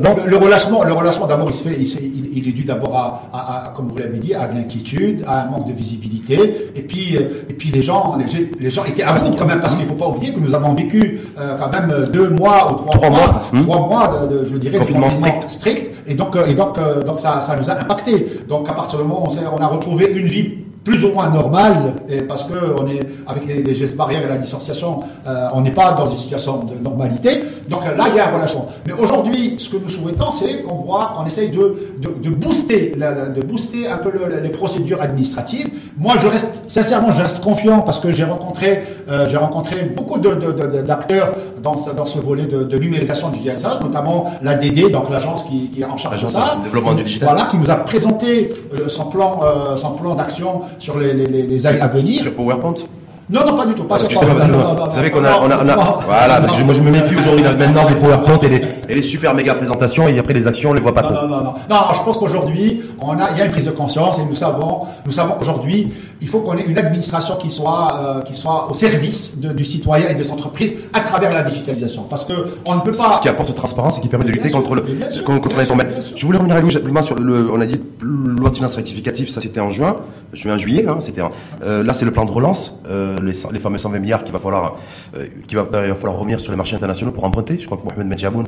[0.00, 3.88] Donc, le, relâchement, le relâchement d'abord, il, se fait, il, est dû d'abord à, comme
[3.88, 7.54] vous l'avez dit, à de l'inquiétude, à un manque de visibilité, et puis, euh, et
[7.54, 8.16] puis les gens,
[8.60, 10.74] les, gens étaient avertis quand même, parce qu'il ne faut pas oublier que nous avons
[10.74, 15.10] vécu euh, quand même deux mois ou trois, mois, trois mois de, je dirais, confinement
[15.10, 15.44] strict.
[15.48, 15.90] strict.
[16.06, 18.26] Et donc, euh, et donc, donc ça, ça nous a impacté.
[18.48, 21.94] Donc, à partir du moment où on a retrouvé une vie plus ou moins normal,
[22.08, 25.70] et parce que on est avec les, gestes barrières et la distanciation, euh, on n'est
[25.70, 27.42] pas dans une situation de normalité.
[27.68, 28.68] Donc là, il y a un relâchement.
[28.86, 33.40] Mais aujourd'hui, ce que nous souhaitons, c'est qu'on voit, qu'on essaye de, de, booster, de
[33.42, 34.10] booster un peu
[34.42, 35.70] les procédures administratives.
[35.96, 40.18] Moi, je reste sincèrement, je reste confiant parce que j'ai rencontré, euh, j'ai rencontré beaucoup
[40.18, 45.84] d'acteurs dans, dans ce volet de, numérisation digitale, notamment l'ADD, donc l'agence qui, qui, est
[45.84, 47.28] en charge de ça, développement du digital.
[47.30, 49.40] Voilà, qui nous a présenté euh, son plan,
[49.76, 52.22] son plan d'action sur les, les, les années à venir.
[52.22, 52.74] Sur PowerPoint
[53.30, 53.84] non, non, pas du tout.
[53.84, 56.74] Pas parce que vous savez qu'on a, on a, on a, voilà, parce que moi
[56.74, 60.18] je me méfie aujourd'hui maintenant des PowerPoint et des, et les super méga présentations et
[60.18, 61.14] après les actions, on les voit pas trop.
[61.14, 61.54] Non, non, non.
[61.70, 64.34] Non, je pense qu'aujourd'hui, on a, il y a une prise de conscience et nous
[64.34, 68.70] savons, nous savons qu'aujourd'hui, il faut qu'on ait une administration qui soit, euh, qui soit
[68.70, 72.04] au service de, du citoyen et des entreprises à travers la digitalisation.
[72.08, 72.32] Parce que
[72.64, 73.16] on ne peut pas.
[73.16, 74.82] Ce qui apporte transparence et qui permet de lutter contre le,
[75.24, 75.88] contre l'informel.
[76.14, 79.40] Je voulais revenir avec vous sur le, on a dit loi de finances rectificative, ça
[79.40, 79.96] c'était en juin,
[80.32, 81.22] juin, juillet, hein, c'était,
[81.64, 84.38] euh, là c'est le plan de relance, euh, les, les fameux 120 milliards qu'il va
[84.38, 84.76] falloir,
[85.48, 87.58] qui va, il va falloir revenir sur les marchés internationaux pour emprunter.
[87.58, 88.46] Je crois que Mohamed Medjaboun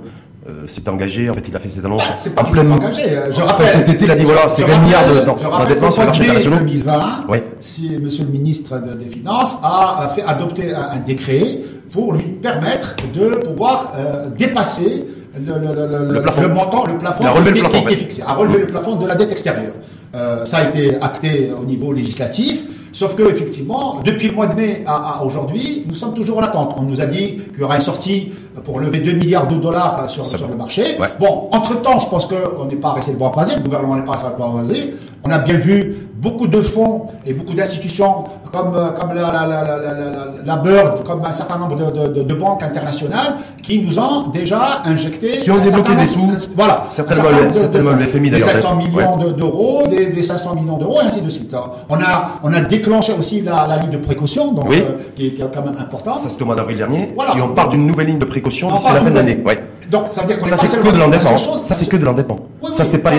[0.66, 2.06] s'est engagé, en fait il a fait cette annonce.
[2.06, 2.70] Bah, c'est pas plein...
[2.70, 3.02] engagé.
[3.30, 6.22] Je rappelle, cet été il a dit voilà, c'est 20 milliards d'endettement sur les marchés
[6.22, 6.58] internationaux.
[6.58, 7.42] 2020, ouais.
[7.64, 13.36] Si Monsieur le ministre des Finances a fait adopter un, décret pour lui permettre de
[13.36, 18.34] pouvoir euh, dépasser le, le, le, le, montant, le plafond qui, le était fixé, à
[18.34, 19.72] relever le plafond de la dette extérieure.
[20.14, 22.62] Euh, ça a été acté au niveau législatif.
[22.94, 26.76] Sauf que effectivement, depuis le mois de mai à, aujourd'hui, nous sommes toujours en attente.
[26.78, 28.30] On nous a dit qu'il y aura une sortie
[28.62, 30.96] pour lever 2 milliards de dollars sur, sur le marché.
[31.18, 34.12] Bon, entre-temps, je pense qu'on n'est pas resté le bras croisé, le gouvernement n'est pas
[34.12, 34.94] resté le bras croisé.
[35.24, 39.46] On a bien vu beaucoup de fonds et beaucoup d'institutions comme, euh, comme la, la,
[39.46, 44.28] la, la, Bird, comme un certain nombre de, de, de, banques internationales qui nous ont
[44.28, 45.38] déjà injecté.
[45.38, 46.30] Qui ont débloqué des sous.
[46.56, 46.84] Voilà.
[46.88, 48.48] Certainement, certainement le FMI d'ailleurs.
[48.48, 51.54] Des 700 millions d'euros, des, des 500 millions d'euros, et ainsi de suite.
[51.88, 54.82] On a, on a déclenché aussi la, ligne de précaution, donc, euh,
[55.16, 56.20] qui, est, quand même importante.
[56.20, 57.12] Ça, c'était au mois d'avril dernier.
[57.14, 57.36] Voilà.
[57.36, 59.42] Et on part d'une nouvelle ligne de précaution d'ici la fin de l'année.
[59.44, 59.58] Ouais.
[59.90, 61.38] Donc, ça veut dire qu'on Ça, c'est que de l'endettement.
[61.38, 62.38] Ça, c'est que de l'endettement.
[62.70, 63.12] Ça, c'est pas,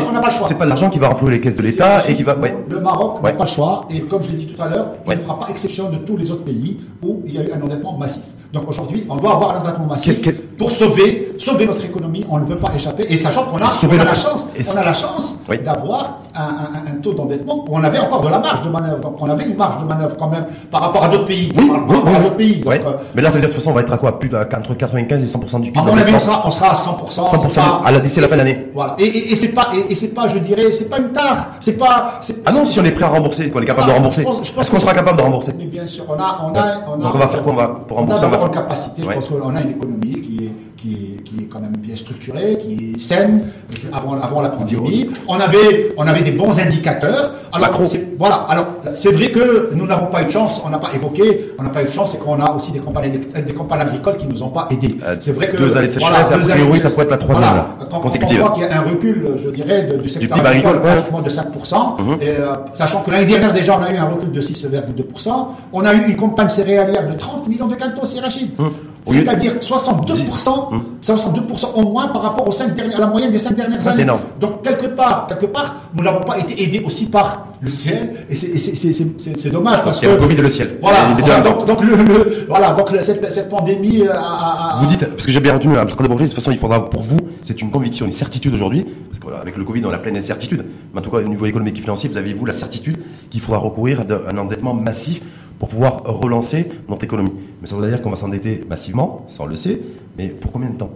[0.45, 2.55] c'est pas l'argent qui va renflouer les caisses de l'État et qui va, ouais.
[2.69, 3.86] Le Maroc n'a pas le choix.
[3.89, 6.17] Et comme je l'ai dit tout à l'heure, il ne fera pas exception de tous
[6.17, 8.23] les autres pays où il y a eu un endettement massif.
[8.53, 10.21] Donc aujourd'hui, on doit avoir un endettement massif
[10.58, 12.25] pour sauver, sauver notre économie.
[12.29, 13.05] On ne peut pas échapper.
[13.10, 16.99] Et sachant qu'on a, on a, la chance, on a la chance d'avoir un, un,
[17.01, 18.99] taux d'endettement où on avait encore de la marge de manœuvre.
[18.99, 21.51] Donc on avait une marge de manœuvre quand même par rapport à d'autres pays.
[21.55, 22.62] Oui, par rapport à d'autres pays.
[22.62, 24.19] Donc, euh, Mais là, ça veut dire de toute façon, on va être à quoi?
[24.19, 25.79] Plus entre 95 et 100% du PIB.
[25.79, 27.25] À mon avis, on sera, on sera à 100%.
[27.25, 28.71] 100% à la, d'ici la fin de l'année.
[28.73, 28.95] Voilà.
[28.99, 31.51] Et, et, et c'est pas, et, et c'est pas, je dirais, c'est pas une tare.
[31.62, 32.19] C'est pas.
[32.45, 34.25] Ah non, si on est prêt à rembourser, qu'on est capable de ah, rembourser.
[34.60, 35.53] Est-ce qu'on sera capable de rembourser?
[35.58, 37.03] Mais bien sûr, on a, on a, on a.
[37.03, 37.53] Donc on va faire quoi?
[37.53, 39.03] On va, pour rembourser On a une capacité.
[39.03, 42.58] Je pense qu'on a une économie qui est qui, qui est quand même bien structurée,
[42.60, 43.48] qui est saine
[43.91, 45.10] avant, avant la pandémie.
[45.28, 47.32] On avait, on avait des bons indicateurs.
[47.52, 47.82] Alors,
[48.17, 48.36] voilà.
[48.50, 50.62] Alors, c'est vrai que nous n'avons pas eu de chance.
[50.65, 51.54] On n'a pas évoqué.
[51.58, 54.17] On n'a pas eu de chance, c'est qu'on a aussi des campagnes, des campagnes agricoles
[54.17, 54.98] qui nous ont pas aidés.
[55.04, 56.28] Euh, c'est vrai que deux années de sécheresse.
[56.30, 58.38] Voilà, a priori, ça peut être la troisième voilà, quand, consécutive.
[58.38, 60.82] Quand on voit qu'il y a un recul, je dirais, de, du secteur du agricole,
[60.82, 62.17] pratiquement de 5%, mhm.
[62.21, 65.30] et, euh, sachant que l'année dernière déjà, on a eu un recul de 6,2%.
[65.74, 68.52] On a eu une campagne céréalière de 30 millions de cantos, c'est Rachid.
[68.60, 68.71] Mhm.
[69.08, 73.56] C'est-à-dire 62%, 62% au moins par rapport aux cinq dernières, à la moyenne des cinq
[73.56, 74.02] dernières Ça, années.
[74.02, 74.22] Énorme.
[74.39, 78.36] Donc quelque part, quelque part, nous n'avons pas été aidés aussi par le ciel, et
[78.36, 80.78] c'est dommage parce, que le Covid et le ciel.
[80.82, 81.41] Voilà.
[81.41, 85.26] donc, donc, le, le, voilà, donc cette, cette pandémie euh, a, a, Vous dites, parce
[85.26, 88.06] que j'ai bien retenu, hein, de toute façon, il faudra pour vous, c'est une conviction,
[88.06, 90.65] une certitude aujourd'hui, parce qu'avec le Covid, on a plein d'incertitudes.
[90.94, 92.98] Mais en tout cas, au niveau économique et financier, vous avez vous la certitude
[93.30, 95.22] qu'il faudra recourir à un endettement massif
[95.60, 97.34] pour pouvoir relancer notre économie.
[97.62, 99.80] Mais ça veut dire qu'on va s'endetter massivement, ça on le sait,
[100.18, 100.91] mais pour combien de temps?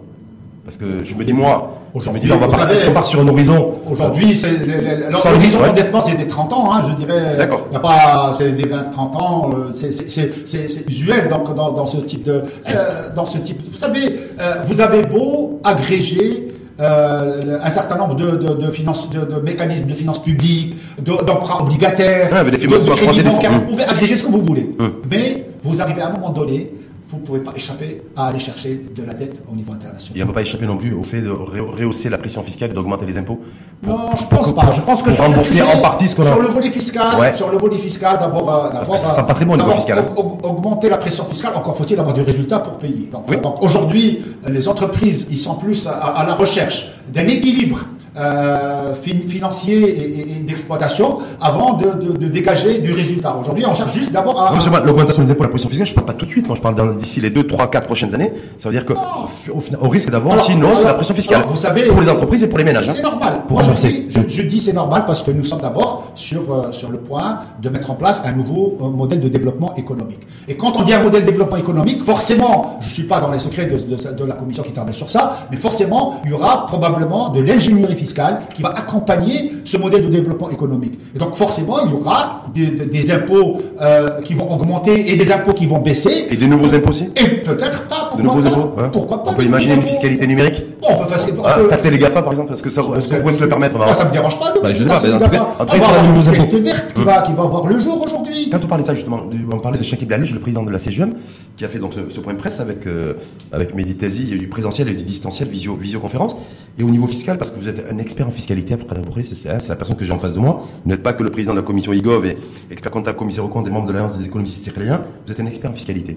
[0.64, 3.04] Parce que je me dis, moi, je me dis, on va pas, est-ce qu'on part
[3.04, 7.36] sur un horizon Aujourd'hui, c'est, l'horizon d'endettement, c'est des 30 ans, hein, je dirais.
[7.36, 7.62] D'accord.
[7.66, 11.86] Il n'y a pas, c'est des 20, 30 ans, euh, c'est usuel donc, dans, dans
[11.86, 13.62] ce type de, euh, dans ce type.
[13.68, 16.49] Vous savez, euh, vous avez beau agréger
[16.80, 21.62] euh, un certain nombre de, de, de, finances, de, de mécanismes de finances publiques, d'emprunts
[21.62, 23.52] obligataires, ah, de, crédits bancaires.
[23.52, 24.70] Vous pouvez agréger ce que vous voulez.
[24.78, 24.92] Hum.
[25.10, 26.70] Mais vous arrivez à un moment donné
[27.10, 30.16] vous ne pouvez pas échapper à aller chercher de la dette au niveau international.
[30.16, 32.70] Et on ne peut pas échapper non plus au fait de rehausser la pression fiscale
[32.70, 33.40] et d'augmenter les impôts
[33.84, 34.70] Non, je ne pense pas.
[34.70, 36.26] Je pense que pour rembourser en partie ce qu'on a.
[36.26, 39.44] Sur le volet fiscal, sur le volet fiscal, d'abord, euh, Parce que ça pas très
[39.44, 40.04] bon niveau fiscal.
[40.16, 43.10] Augmenter la pression fiscale, encore faut-il avoir du résultat pour payer.
[43.10, 47.80] Donc, donc aujourd'hui, les entreprises, ils sont plus à la recherche d'un équilibre
[48.16, 53.36] euh, financier et, d'exploitation avant de, de, dégager du résultat.
[53.40, 54.54] Aujourd'hui, on cherche juste d'abord à...
[54.84, 56.62] L'augmentation des impôts, la pression fiscale, je ne parle pas tout de suite, moi je
[56.62, 58.32] parle d'ici les 2, 3, 4 prochaines années.
[58.58, 61.44] Ça veut dire que au, risque d'avoir aussi une hausse de la pression fiscale.
[61.46, 62.90] vous savez, pour les entreprises et pour les ménages.
[62.90, 63.42] C'est normal.
[63.46, 66.90] Pour je, je, je, dis c'est normal parce que nous sommes d'abord sur, euh, sur
[66.90, 70.20] le point de mettre en place un nouveau euh, modèle de développement économique.
[70.48, 73.30] Et quand on dit un modèle de développement économique, forcément, je ne suis pas dans
[73.30, 76.32] les secrets de, de, de la commission qui travaille sur ça, mais forcément, il y
[76.32, 80.98] aura probablement de l'ingénierie fiscale qui va accompagner ce modèle de développement économique.
[81.14, 85.30] Et donc forcément, il y aura des, des impôts euh, qui vont augmenter et des
[85.32, 86.26] impôts qui vont baisser.
[86.30, 87.06] Et des nouveaux impôts aussi?
[87.16, 88.88] Et peut-être pas de nouveaux impôts hein.
[88.92, 90.64] Pourquoi pas On peut imaginer une fiscalité numérique?
[90.82, 93.08] On peut facile- on Ah, peut- Taxer les GAFA, par exemple, est-ce que ça, est-ce
[93.08, 94.52] qu'on pourrait se le permettre Moi, ça me dérange pas.
[94.52, 96.56] de- Bah, je sais pas, mais en tout cas- il faudra avoir de nouveaux impôts.
[96.62, 98.48] verte qui va, qui va voir le jour aujourd'hui.
[98.50, 99.20] Quand on parlait de ça justement,
[99.52, 101.14] on parlait de Shakib Lalouche, le président de la CGM,
[101.56, 103.14] qui a fait donc ce, ce point de presse avec euh,
[103.52, 106.36] avec Mehdi Tazi, il y a eu du présentiel et du distanciel, visio, visioconférence.
[106.78, 109.34] Et au niveau fiscal, parce que vous êtes un expert en fiscalité, après Bourré, c'est
[109.34, 110.66] c'est- la personne que j'ai en face de moi.
[110.84, 112.36] Vous n'êtes pas que le président de la commission IGOV et
[112.70, 115.02] expert comptable, commissaire au compte et membre de l'Alliance des économistes israéliens.
[115.26, 116.16] Vous êtes un expert en fiscalité.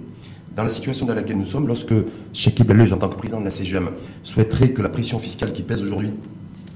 [0.56, 1.94] Dans la situation dans laquelle nous sommes, lorsque
[2.32, 3.90] Shakib Lalouche, en tant que président de la CGM,
[4.24, 6.12] souhaiterait que la pression fiscale qui pèse aujourd'hui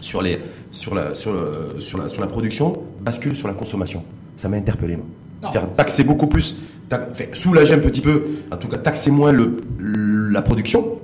[0.02, 0.40] sur, les,
[0.72, 4.04] sur, la, sur, le- sur, la, sur la production bascule sur la consommation.
[4.36, 4.98] Ça m'a interpellé,
[5.42, 6.56] C'est-à-dire taxer beaucoup plus,
[6.92, 11.00] enfin, soulager un petit peu, en tout cas taxer moins le, la production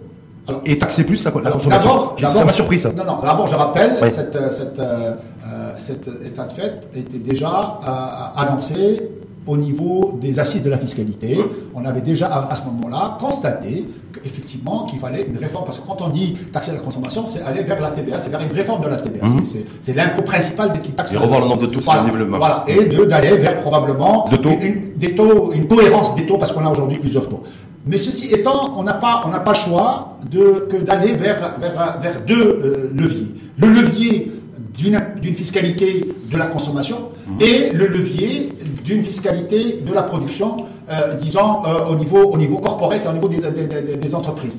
[0.48, 1.90] Alors, et taxer plus la, la consommation.
[1.90, 2.92] d'abord- ça m'a surpris ça.
[2.92, 4.10] Non, non, d'abord je rappelle, Oui.
[4.12, 5.14] cette, euh, cette, euh,
[5.48, 9.10] euh, cet état de fait était déjà euh, annoncé
[9.46, 11.38] au niveau des assises de la fiscalité.
[11.76, 15.88] On avait déjà à, à ce moment-là constaté qu'effectivement qu'il fallait une réforme, parce que
[15.88, 18.84] quand on dit taxer la consommation, c'est aller vers la TVA, c'est vers une réforme
[18.84, 19.26] de la TVA.
[19.46, 21.12] C'est- C'est l'impôt principal qui taxe.
[21.12, 21.18] Mhm.
[21.18, 22.38] Et revoir le nombre de taux voilà, le développement.
[22.38, 24.50] Voilà, et d'aller vers probablement De taux.
[24.52, 27.42] une, une- des taux, une cohérence des taux, parce qu'on a aujourd'hui plusieurs taux.
[27.86, 31.58] Mais ceci étant, on n'a pas, on n'a pas le choix de, que d'aller vers,
[31.60, 33.28] vers, vers deux euh, leviers.
[33.58, 34.32] Le levier
[34.74, 38.50] d'une d'une fiscalité de la consommation et le levier
[38.84, 43.14] d'une fiscalité de la production, euh, disons, euh, au, niveau, au niveau corporate et au
[43.14, 44.58] niveau des, des- des- des entreprises.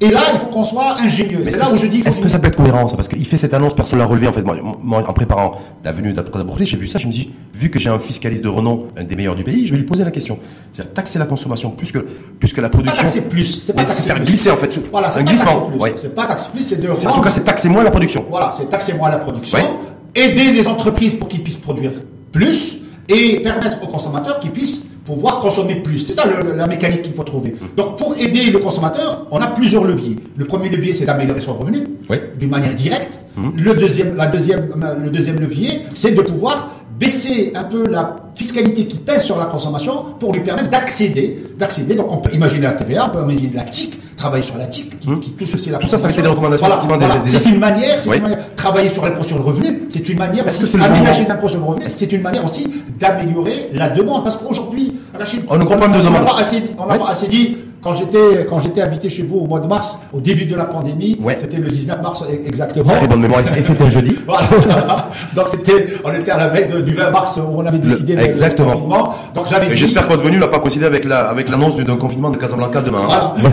[0.00, 1.42] Et là, il faut qu'on soit ingénieux.
[1.44, 2.00] C'est là où je dis...
[2.00, 2.96] Est-ce que ça peut être cohérent ça?
[2.96, 4.42] Parce qu'il fait cette annonce, personne l'a relevé en fait.
[4.42, 6.12] Moi, moi, en préparant la venue
[6.44, 9.04] Bourré, j'ai vu ça, je me dis, vu que j'ai un fiscaliste de renom, un
[9.04, 10.40] des meilleurs du pays, je vais lui poser la question.
[10.72, 12.00] C'est-à-dire taxer la consommation plus que,
[12.40, 13.00] plus que la C'est production.
[13.00, 13.44] taxer plus.
[13.62, 14.76] C'est pas Mais c'est taxer faire glisser en fait.
[14.90, 15.70] Voilà, c'est un glissement.
[15.78, 15.92] Ouais.
[15.94, 18.24] C'est pas taxer plus, c'est de C'est- En tout cas, c'est taxer moins la production.
[18.28, 19.64] Voilà, c'est taxer moins la production, Ouais.
[20.20, 21.92] aider les entreprises pour qu'ils puissent produire
[22.32, 25.98] plus et permettre aux consommateurs qu'ils puissent pouvoir consommer plus.
[25.98, 27.54] C'est ça le- la mécanique qu'il faut trouver.
[27.76, 30.16] Donc pour aider le consommateur, on a plusieurs leviers.
[30.36, 32.30] Le premier levier, c'est d'améliorer son revenu Ouais.
[32.38, 33.18] d'une manière directe.
[33.56, 34.68] Le, deuxième, la deuxième,
[35.02, 36.70] le deuxième levier, c'est de pouvoir
[37.02, 41.42] baisser un peu la fiscalité qui pèse sur la consommation pour lui permettre d'accéder.
[41.58, 41.94] d'accéder.
[41.94, 44.98] Donc on peut imaginer la TVA, on peut imaginer la TIC, travailler sur la TIC,
[45.00, 47.18] qui, qui touche aussi la Tout ça, ça fait des recommandations, Voilà, voilà.
[47.18, 48.16] des C'est une manière, c'est Oui.
[48.18, 48.54] une manière.
[48.56, 50.46] Travailler sur l'impôt sur le revenu, c'est une manière.
[50.46, 54.22] Est-ce que c'est aménager l'impôt sur le revenu, c'est une manière aussi d'améliorer la demande.
[54.22, 56.24] Parce qu'aujourd'hui, Rachid, On ne comprend pas de on n'a demande.
[56.26, 57.56] pas assez, on n'a pas assez dit.
[57.82, 60.64] Quand j'étais, quand j'étais habité chez vous au mois de mars, au début de la
[60.66, 61.36] pandémie, Ouais.
[61.36, 62.92] c'était le 19 mars e- exactement.
[62.92, 63.40] Très bonne mémoire.
[63.56, 64.16] Et c'était un jeudi.
[64.26, 65.08] Voilà.
[65.34, 68.14] Donc c'était, on était à la veille de- du 20 mars où on avait décidé
[68.14, 68.72] le- le exactement.
[68.72, 69.14] confinement.
[69.34, 72.30] Donc j'avais j'espère que votre venue n'a pas coïncidé avec la, avec l'annonce d'un confinement
[72.30, 73.00] de Casablanca demain.
[73.02, 73.06] hein.
[73.06, 73.34] Voilà.
[73.48, 73.50] Non,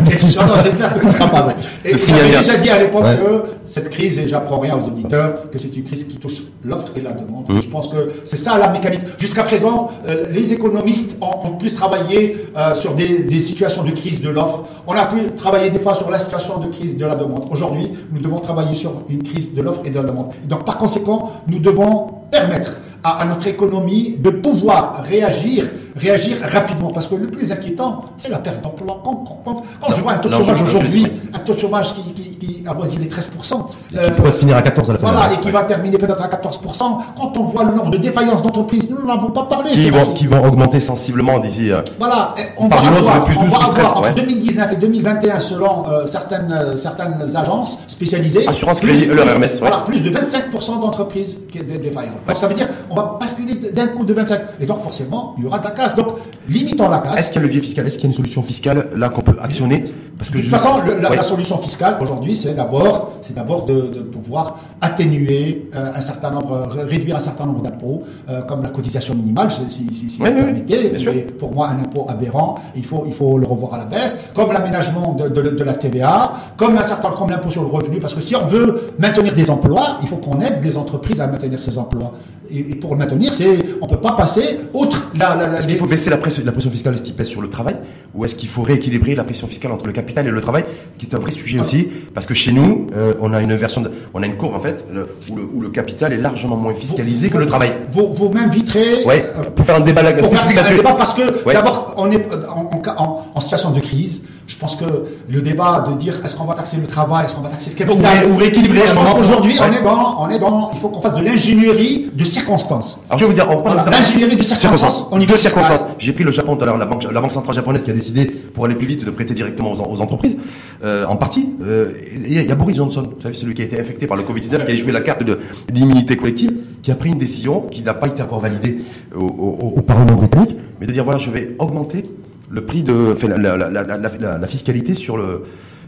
[0.64, 1.56] j'espère que ce ne sera pas vrai.
[1.86, 3.16] Et Le j'avais déjà dit à l'époque Ouais.
[3.18, 6.90] que cette crise, et j'apprends rien aux auditeurs, que c'est une crise qui touche l'offre
[6.96, 7.46] et la demande.
[7.50, 7.62] Mmh.
[7.64, 9.02] Je pense que c'est ça la mécanique.
[9.18, 13.92] Jusqu'à présent, euh, les économistes ont, ont plus travaillé euh, sur des, des situations de
[13.92, 14.64] crise de l'offre.
[14.88, 17.48] On a pu travailler des fois sur la situation de crise de la demande.
[17.52, 20.32] Aujourd'hui, nous devons travailler sur une crise de l'offre et de la demande.
[20.46, 26.90] Donc, par conséquent, nous devons permettre à notre économie de pouvoir réagir, réagir rapidement.
[26.92, 29.02] Parce que le plus inquiétant, c'est la perte d'emploi.
[29.04, 32.02] Quand, quand- quand- je vois un taux de chômage aujourd'hui, un taux de chômage qui,
[32.14, 35.40] qui, qui avoisine les 13%, Qui pourrait finir à 14 à la fin voilà, et
[35.40, 39.06] qui va terminer peut-être à 14%, quand on voit le nombre de défaillances d'entreprises, nous
[39.06, 39.72] n'en avons pas parlé.
[39.72, 41.72] Qui vont, qui vont augmenter sensiblement d'ici.
[41.72, 44.14] euh, Voilà, on va avoir, plus on 12, va plus 13, avoir entre ouais.
[44.16, 49.60] 2019 et 2021, selon euh, certaines, euh, certaines agences spécialisées, Assurance Crédit, leur Hermès, ouais.
[49.68, 52.14] voilà, plus de 25% d'entreprises défaillantes.
[52.28, 54.40] Donc ça veut dire on va basculer d'un coup de 25.
[54.60, 57.20] Et donc forcément, il y aura de la Donc limitons la casse.
[57.20, 59.22] Est-ce qu'il y a levier fiscal Est-ce qu'il y a une solution fiscale là qu'on
[59.22, 59.86] peut actionner?
[60.20, 61.16] Parce que De toute façon, le- la, Ouais.
[61.16, 66.30] la solution fiscale aujourd'hui, c'est d'abord, c'est d'abord de, de pouvoir atténuer euh, un certain
[66.32, 69.62] nombre, ré- réduire un certain nombre d'impôts, euh, comme la cotisation minimale, si,
[69.94, 73.14] si, si, Oui, vous oui, permettez, et pour moi un impôt aberrant, il faut, il
[73.14, 76.84] faut le revoir à la baisse, comme l'aménagement de, de, de la TVA, comme un
[76.84, 80.08] certain, comme l'impôt sur le revenu, parce que si on veut maintenir des emplois, il
[80.10, 82.12] faut qu'on aide les entreprises à maintenir ces emplois.
[82.52, 85.68] Et, et pour le maintenir, c'est, on peut pas passer outre la, la, la Est-ce
[85.68, 87.76] qu'il faut baisser la pression, la pression fiscale qui pèse sur le travail
[88.16, 90.66] ou est-ce qu'il faut rééquilibrer la pression fiscale entre le capital et le travail,
[90.98, 93.82] qui est un vrai sujet aussi Parce que chez nous, euh, on a une version,
[93.82, 96.56] de- on a une courbe en fait le- où, le, où le capital est largement
[96.58, 97.72] moins fiscalisé que le travail.
[97.94, 101.14] Vous, vous m'inviterez Ouais, euh, pour faire un débat là- pour faire un débat parce
[101.14, 101.54] que Ouais.
[101.54, 104.24] d'abord on est en, en- en- en situation de crise.
[104.50, 104.84] Je pense que
[105.30, 107.76] le débat de dire est-ce qu'on va taxer le travail, est-ce qu'on va taxer le
[107.76, 110.80] capital, Ou ré- ou rééquilibrer Je pense qu'aujourd'hui on est dans, on est dans, il
[110.80, 113.00] faut qu'on fasse de l'ingénierie de circonstances.
[113.10, 115.86] Alors je vais vous dire, on parle Voilà, de l'ingénierie de circonstances niveau Deux circonstances.
[116.00, 117.94] J'ai pris le Japon tout à l'heure, la banque, la banque centrale japonaise qui a
[117.94, 120.36] décidé, pour aller plus vite, de prêter directement aux, aux entreprises,
[120.84, 121.50] euh, en partie.
[121.64, 123.80] Euh, Il y, a- il y a Boris Johnson, vous savez, celui qui a été
[123.80, 125.38] infecté par le Covid-19, qui a joué la carte de
[125.72, 128.80] l'immunité collective, qui a pris une décision qui n'a pas été encore validée
[129.16, 132.10] au, au- au Parlement britannique, mais de dire voilà, je vais augmenter
[132.50, 135.44] le prix de, enfin, la, la, la, la, fiscalité sur le,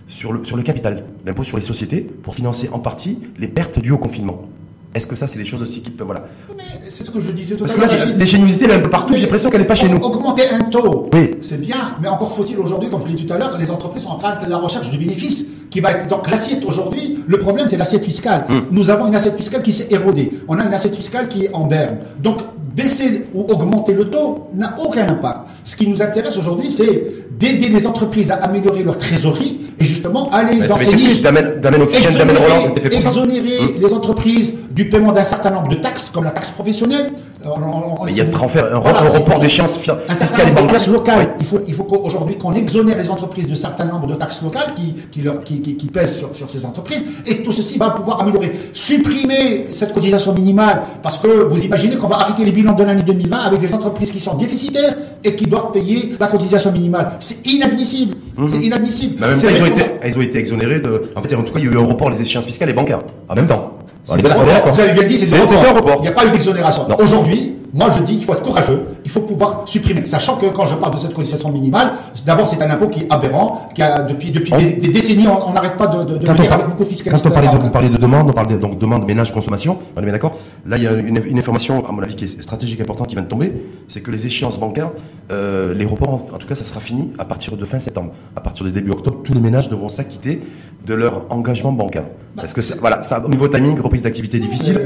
[0.07, 3.79] sur le, sur le capital, l'impôt sur les sociétés, pour financer en partie les pertes
[3.79, 4.47] dues au confinement.
[4.93, 6.05] Est-ce que ça, c'est des choses aussi qui peuvent.
[6.05, 6.25] Voilà.
[6.89, 7.77] C'est ce que je disais tout à l'heure.
[7.77, 9.13] Parce que là, l'ingéniosité, elle est un peu partout.
[9.15, 9.97] J'ai l'impression qu'elle n'est pas chez nous.
[9.97, 11.31] Augmenter un taux, oui.
[11.41, 14.03] c'est bien, mais encore faut-il aujourd'hui, comme je l'ai dit tout à l'heure, les entreprises
[14.03, 16.09] sont en train de la recherche du bénéfice qui va être.
[16.09, 18.45] Donc l'assiette aujourd'hui, le problème, c'est l'assiette fiscale.
[18.49, 18.63] Hmm.
[18.71, 20.33] Nous avons une assiette fiscale qui s'est érodée.
[20.49, 21.99] On a une assiette fiscale qui est en berne.
[22.21, 22.39] Donc
[22.75, 25.39] baisser ou augmenter le taux n'a aucun impact.
[25.63, 30.29] Ce qui nous intéresse aujourd'hui, c'est d'aider les entreprises à améliorer leur trésorerie et justement
[30.31, 31.21] aller dans ces niches,
[32.91, 33.81] exonérer mmh.
[33.81, 37.11] les entreprises du paiement d'un certain nombre de taxes, comme la taxe professionnelle.
[38.07, 40.89] il y a de transfert, un, report d'échéance fiscale et bancaire.
[40.89, 41.33] locales.
[41.39, 44.73] Il faut, il faut qu'aujourd'hui qu'on exonère les entreprises de certain nombre de taxes locales
[44.75, 48.21] qui, qui, leur, qui, qui, pèsent sur, sur, ces entreprises, et tout ceci va pouvoir
[48.21, 48.51] améliorer.
[48.73, 53.37] Supprimer cette cotisation minimale, parce que vous imaginez qu'on va arrêter les de l'année 2020
[53.37, 57.13] avec des entreprises qui sont déficitaires et qui doivent payer la cotisation minimale.
[57.19, 58.15] C'est inadmissible.
[58.37, 58.49] Mhm.
[58.49, 59.15] C'est inadmissible.
[59.19, 61.03] Bah, ils, ont été, ils ont été exonérés de.
[61.15, 62.73] En fait, en tout cas, il y a eu un report des échéances fiscales et
[62.73, 63.73] bancaires en même temps.
[64.05, 65.97] Vous avez bien dit, c'est un report.
[65.99, 66.87] Il n'y a pas eu d'exonération.
[66.99, 70.05] Aujourd'hui, moi, je dis qu'il faut être courageux, il faut pouvoir supprimer.
[70.05, 71.93] Sachant que quand je parle de cette cotisation minimale,
[72.25, 75.77] d'abord, c'est un impôt qui est aberrant, qui a depuis, depuis des, décennies, on n'arrête
[75.77, 77.23] pas de, de, de venir avec beaucoup de fiscalité.
[77.23, 79.77] Quand on parlait de, vous parlez de demande, on parle de donc, demande, ménage, consommation,
[79.95, 80.35] on est bien d'accord
[80.65, 83.15] Là, il y a une, une, information, à mon avis, qui est stratégique importante qui
[83.15, 83.53] vient de tomber,
[83.87, 84.91] c'est que les échéances bancaires,
[85.31, 88.11] euh, les reports, en, en, tout cas, ça sera fini à partir de fin septembre.
[88.35, 90.41] À partir de début octobre, tous les ménages devront s'acquitter
[90.85, 92.05] de leur engagement bancaire.
[92.35, 94.79] Parce que voilà, ça, au niveau timing, reprise d'activité difficile.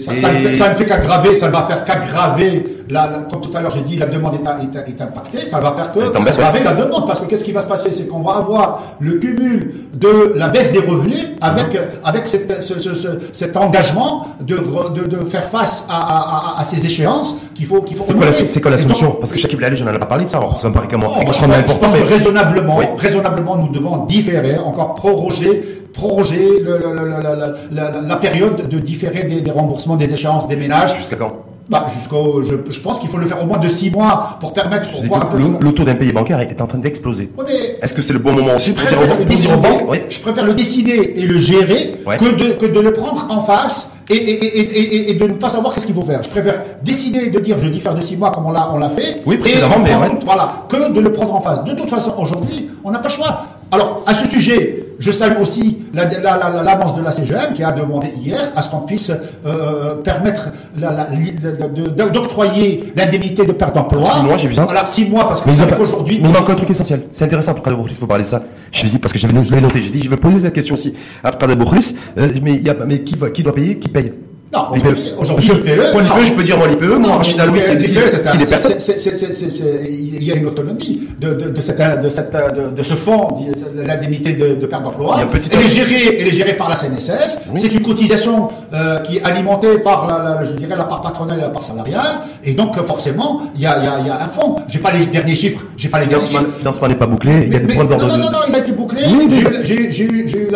[0.00, 2.76] ça, ne fait, qu'aggraver, ça ne va faire qu'aggraver.
[2.90, 5.92] La, comme tout à l'heure j'ai dit, la demande est, est, impactée, ça va faire
[5.92, 7.06] que aggraver la demande.
[7.06, 10.48] Parce que qu'est-ce qui va se passer, c'est qu'on va avoir le cumul de la
[10.48, 12.52] baisse des revenus avec avec cette,
[13.32, 17.96] cet engagement de, de, de, faire face à, à, à, ces échéances qu'il faut qu'il
[17.96, 18.02] faut.
[18.02, 19.12] C'est quoi, la, c'est quoi la solution?
[19.20, 20.40] Parce que Shakib Lalé, j'en ai pas parlé de ça.
[20.60, 21.14] ça me paraît comme moi.
[21.20, 26.64] je, pense que raisonnablement, raisonnablement, nous devons différer, encore proroger proroger,
[27.72, 30.96] la, période de différer des, remboursements des échéances des ménages.
[30.96, 31.32] Jusqu'à quand?
[31.68, 34.90] Bah, jusqu'au, je, pense qu'il faut le faire au moins de six mois pour permettre.
[34.90, 37.30] Pour voir le, taux d'un pays bancaire est en train d'exploser.
[37.80, 41.12] Est-ce que c'est le bon moment aussi je préfère, le décider, je préfère le décider
[41.14, 45.26] et le gérer que, de, que de le prendre en face et, et, et, de
[45.28, 46.20] ne pas savoir qu'est-ce qu'il faut faire.
[46.24, 48.90] Je préfère décider de dire je diffère de six mois comme on l'a on l'a
[48.90, 49.22] fait.
[49.24, 49.92] Oui, précédemment, mais
[50.24, 51.62] voilà, que de le prendre en face.
[51.62, 53.46] De toute façon, aujourd'hui, on n'a pas le choix.
[53.70, 58.52] Alors, à ce sujet, je salue aussi l'annonce de la CGM qui a demandé hier
[58.54, 59.10] à ce qu'on puisse
[59.46, 60.50] euh, permettre
[62.12, 64.04] d'octroyer l'indemnité de perte d'emploi.
[64.06, 64.64] Six mois, j'ai vu ça.
[64.64, 65.48] Alors six mois parce que
[65.80, 66.20] aujourd'hui.
[66.22, 67.04] Mais il manque un truc essentiel.
[67.10, 68.42] C'est intéressant pour Kader il faut parler de ça.
[68.70, 69.80] Je dis parce que je l'ai noté.
[69.80, 70.94] J'ai dit je vais poser cette question aussi
[71.24, 74.12] à Kader euh, mais il y a, mais qui, qui doit payer Qui paye?
[74.52, 74.66] Non,
[75.18, 75.92] aujourd'hui, l'IPE.
[75.92, 81.08] Pour l'IPE, je peux dire moi l'IPE, moi, Rachid Aloui, il y a une autonomie
[81.20, 83.28] de, de, de, cette, de, cette, de, de ce fonds,
[83.76, 85.18] de l'indemnité de, de perte d'emploi.
[85.52, 87.40] Elle est gérée, elle est gérée par la CNSS.
[87.54, 91.38] C'est une cotisation euh, qui est alimentée par la, la, je dirais, la part patronale
[91.38, 92.20] et la part salariale.
[92.42, 94.56] Et donc, forcément, il y a, il y a, il y a un fonds.
[94.68, 95.62] J'ai pas les derniers chiffres.
[95.76, 96.42] J'ai pas les derniers chiffres.
[96.42, 97.44] Le financement n'est pas bouclé.
[97.46, 98.06] Il y a des points d'ordre.
[98.08, 98.72] Non, non, non, il a été
[99.64, 100.48] J'ai eu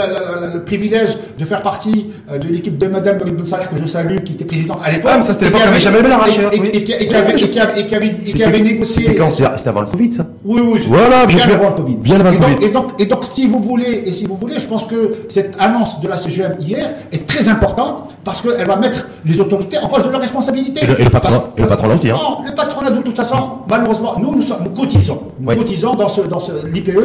[0.53, 4.18] le privilège de faire partie euh, de l'équipe de Madame Ben Salah que je salue,
[4.24, 5.11] qui était présidente à l'époque.
[5.12, 6.40] Ah, mais ça c'était l'époque, avait jamais bien arraché.
[6.72, 9.07] Et qui avait négocié.
[9.07, 10.80] C'était avant le Covid, ça Oui, oui.
[10.88, 11.97] Voilà, bien avant le Covid.
[11.97, 12.64] Bien avant le Covid.
[12.64, 15.57] Et donc, et donc, si vous voulez, et si vous voulez, je pense que cette
[15.59, 19.89] annonce de la CGM hier est très importante parce qu'elle va mettre les autorités en
[19.89, 20.81] face de leurs responsabilités.
[20.83, 23.37] Et le, patronat, et le patronat aussi, hein Non, le patronat, de toute façon,
[23.68, 25.22] malheureusement, nous, nous, sommes, nous cotisons.
[25.39, 26.99] Nous cotisons dans ce, dans ce, l'IPE,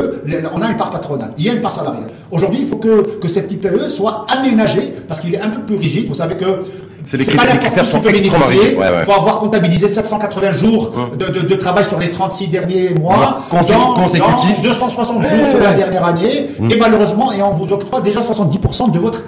[0.54, 1.32] on a une part patronale.
[1.38, 2.10] Il y a une part salariale.
[2.32, 5.76] Aujourd'hui, il faut que, que cette IPE soit aménagée parce qu'il est un peu plus
[5.76, 6.08] rigide.
[6.08, 6.64] Vous savez que
[7.06, 8.78] c'est les, critères, les critères sont extrêmement rigides.
[8.78, 11.18] Il faut avoir comptabilisé 780 jours hum.
[11.18, 13.44] de, de, de, travail sur les 36 derniers mois.
[13.50, 14.62] Consécutifs.
[14.64, 16.50] 260 jours sur la dernière année.
[16.60, 16.72] Hum.
[16.72, 19.24] Et malheureusement, et on vous octroie déjà 70% de votre,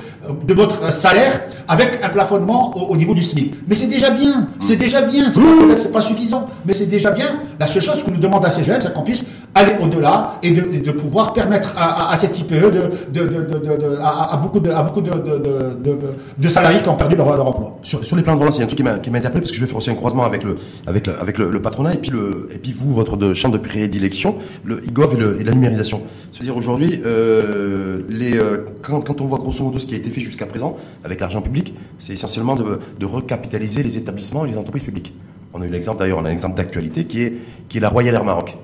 [0.45, 3.53] de votre salaire avec un plafonnement au, niveau du SMIC.
[3.67, 4.47] Mais c'est déjà bien.
[4.59, 5.29] C'est déjà bien.
[5.29, 7.39] C'est peut-être c'est pas suffisant, mais c'est déjà bien.
[7.59, 10.51] La seule chose que nous demande à ces jeunes, c'est qu'on puisse aller au-delà et
[10.51, 12.69] de, pouvoir permettre à, à, cette IPE de,
[13.11, 17.77] de, de, à, beaucoup de, à beaucoup de, salariés qui ont perdu leur, leur emploi.
[17.83, 19.51] Sur, sur les plans de relance, il y a un truc qui m'a, interpellé parce
[19.51, 21.97] que je vais faire aussi un croisement avec le, avec le, avec le, patronat et
[21.97, 26.01] puis le, et puis vous, votre champ de prédilection, le IGOV et, et la numérisation.
[26.31, 30.21] C'est-à-dire aujourd'hui, euh, euh, quand, quand on voit grosso modo ce qui a été fait
[30.21, 34.83] jusqu'à présent avec l'argent public, c'est essentiellement de, de recapitaliser les établissements et les entreprises
[34.83, 35.13] publiques.
[35.53, 37.33] On a eu l'exemple d'ailleurs, on a un exemple d'actualité qui est,
[37.67, 38.57] qui est la Royal Air Maroc.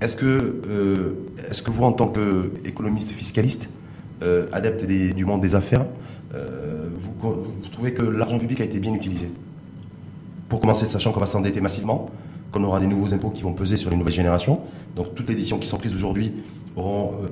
[0.00, 1.14] Est-ce que, euh,
[1.50, 3.68] est-ce que vous, en tant qu'économiste fiscaliste,
[4.22, 5.86] euh, adepte du monde des affaires,
[6.34, 7.12] euh, vous,
[7.70, 9.30] trouvez que l'argent public a été bien utilisé?
[10.48, 12.10] Pour commencer, sachant qu'on va s'endetter massivement,
[12.50, 14.60] qu'on aura des nouveaux impôts qui vont peser sur les nouvelles générations.
[14.96, 16.32] Donc toutes les décisions qui sont prises aujourd'hui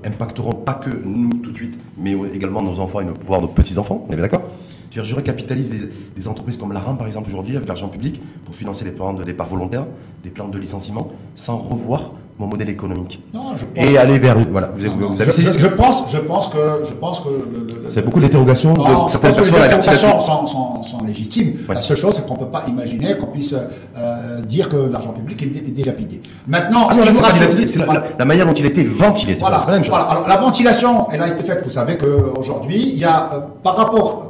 [0.04, 3.48] impacteront pas que nous tout de suite, mais également nos enfants et nos, voire nos
[3.48, 4.06] petits-enfants.
[4.08, 4.42] On est d'accord?
[4.90, 5.70] Je recapitalise
[6.16, 9.14] des, entreprises comme la RAM, par exemple, aujourd'hui, avec l'argent public, pour financer les plans
[9.14, 9.86] de départ volontaire,
[10.24, 13.20] des plans de licenciement, sans revoir mon modèle économique.
[13.34, 14.70] Non, je pense et aller vers voilà.
[14.74, 17.28] Vous, vous avez je, je, pense, je pense que je pense que
[17.88, 18.74] c'est beaucoup d'interrogations.
[18.74, 19.60] De certaines personnes.
[19.60, 21.54] Les interrogations sont, sont, sont, légitimes.
[21.68, 25.42] La seule chose, c'est qu'on peut pas imaginer qu'on puisse euh, dire que l'argent public
[25.42, 26.22] est, délapidé.
[26.46, 29.34] Maintenant, ah c'est la, la, manière dont il a été ventilé.
[29.34, 29.90] Voilà, la même chose.
[29.90, 30.04] Voilà.
[30.04, 31.62] Alors, la ventilation, elle a été faite.
[31.64, 34.27] Vous savez qu'aujourd'hui, il y a euh, par rapport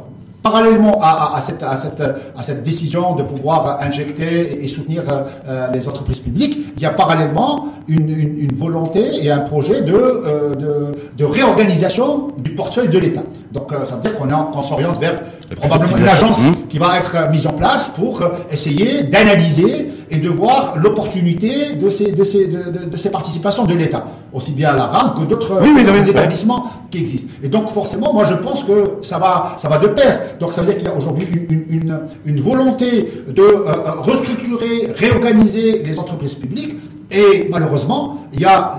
[0.51, 5.66] Parallèlement à, à, cette, à, cette, à, cette, décision de pouvoir injecter et soutenir euh,
[5.74, 9.92] les entreprises publiques, il y a parallèlement une, une, une volonté et un projet de,
[9.92, 13.24] euh, de, de, réorganisation du portefeuille de l'État.
[13.53, 15.20] Donc euh, ça veut dire qu'on s'oriente vers
[15.57, 16.68] probablement une agence mmh.
[16.70, 22.12] qui va être mise en place pour essayer d'analyser et de voir l'opportunité de ces,
[22.12, 25.61] de, ces, de, de, ces participations de l'État, aussi bien à la RAM que d'autres
[26.09, 27.32] établissements qui existent.
[27.42, 30.20] Et donc forcément, moi je pense que ça va, ça va de pair.
[30.40, 33.90] Donc ça veut dire qu'il y a aujourd'hui une, une, une, volonté de euh, euh,
[34.00, 36.76] restructurer, réorganiser les entreprises publiques.
[37.11, 38.78] Et malheureusement, il y a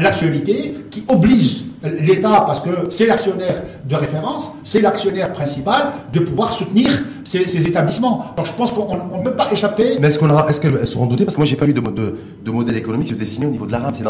[0.00, 6.52] l'actualité qui oblige l'État, parce que c'est l'actionnaire de référence, c'est l'actionnaire principal, de pouvoir
[6.52, 6.90] soutenir
[7.24, 8.26] ces, ces, établissements.
[8.36, 9.98] Donc je pense qu'on ne peut pas échapper.
[10.00, 11.24] Mais est-ce qu'on aura, est-ce qu'elles seront dotées?
[11.24, 13.66] Parce que moi j'ai pas vu de, de, de, modèle économique se dessiner au niveau
[13.66, 13.94] de l'arabe.
[13.96, 14.04] C'est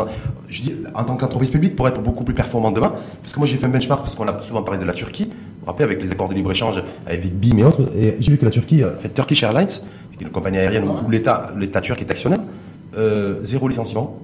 [0.48, 3.46] je dis, en tant qu'entreprise publique, pour être beaucoup plus performant demain, parce que moi
[3.46, 5.84] j'ai fait un benchmark, parce qu'on a souvent parlé de la Turquie, vous vous rappelez,
[5.84, 8.82] avec les accords de libre-échange avec BIM et autres, et j'ai vu que la Turquie,
[8.82, 12.40] euh, fait Turkish Airlines, qui est une compagnie aérienne où l'État, l'État turc est actionnaire,
[12.96, 14.18] euh, zéro licenciement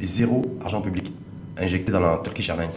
[0.00, 1.12] et zéro argent public
[1.60, 2.70] injecté dans la Turkish Airlines.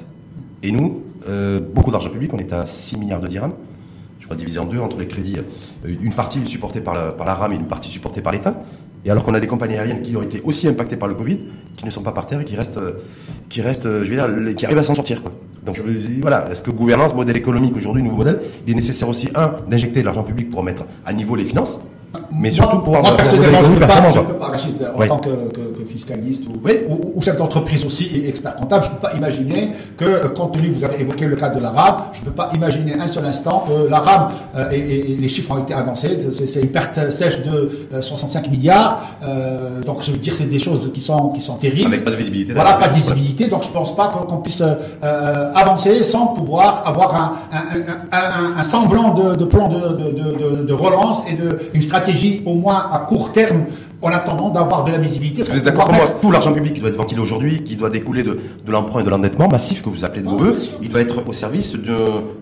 [0.61, 3.53] Et nous, euh, beaucoup d'argent public, on est à 6 milliards de dirhams,
[4.19, 7.25] je crois divisé en deux entre les crédits, euh, une partie supportée par la, par
[7.25, 8.61] la RAM et une partie supportée par l'État.
[9.05, 11.39] Et alors qu'on a des compagnies aériennes qui ont été aussi impactées par le Covid,
[11.75, 12.93] qui ne sont pas par terre et qui restent, euh,
[13.49, 15.21] qui restent, je veux dire, qui arrivent à s'en sortir.
[15.65, 15.81] Donc
[16.21, 20.01] voilà, est-ce que gouvernance, modèle économique aujourd'hui, nouveau modèle, il est nécessaire aussi un d'injecter
[20.01, 21.81] de l'argent public pour mettre à niveau les finances,
[22.31, 23.13] mais surtout pour avoir.
[23.13, 25.85] Moi personnellement, je ne peux pas, je peux pas Rachid, en tant que, que, que,
[25.85, 26.53] fiscaliste ou,
[26.89, 30.29] ou, ou, chef d'entreprise aussi et expert comptable, je ne peux pas imaginer que, euh,
[30.29, 33.07] compte tenu, vous avez évoqué le cas de l'arabe, je ne peux pas imaginer un
[33.07, 37.11] seul instant que l'arabe euh, et, et, les chiffres ont été annoncés, c'est une perte
[37.11, 41.29] sèche de 65 euh, milliards, euh, donc je veux dire c'est des choses qui sont
[41.29, 41.87] qui sont terribles.
[41.93, 42.53] Avec pas de visibilité.
[42.53, 47.15] Voilà, pas de visibilité, donc je pense pas qu'on puisse euh, avancer sans pouvoir avoir
[47.15, 51.59] un, un, un, un semblant de, de plan de, de, de, de relance et de
[51.73, 53.65] une stratégie stratégie, au moins à court terme,
[54.01, 55.43] en attendant d'avoir de la visibilité.
[55.43, 57.89] Vous êtes d'accord avec moi Tout l'argent public qui doit être ventilé aujourd'hui, qui doit
[57.89, 60.89] découler de, de l'emprunt et de l'endettement massif que vous appelez de vos voeux, il
[60.89, 61.79] doit être au service de,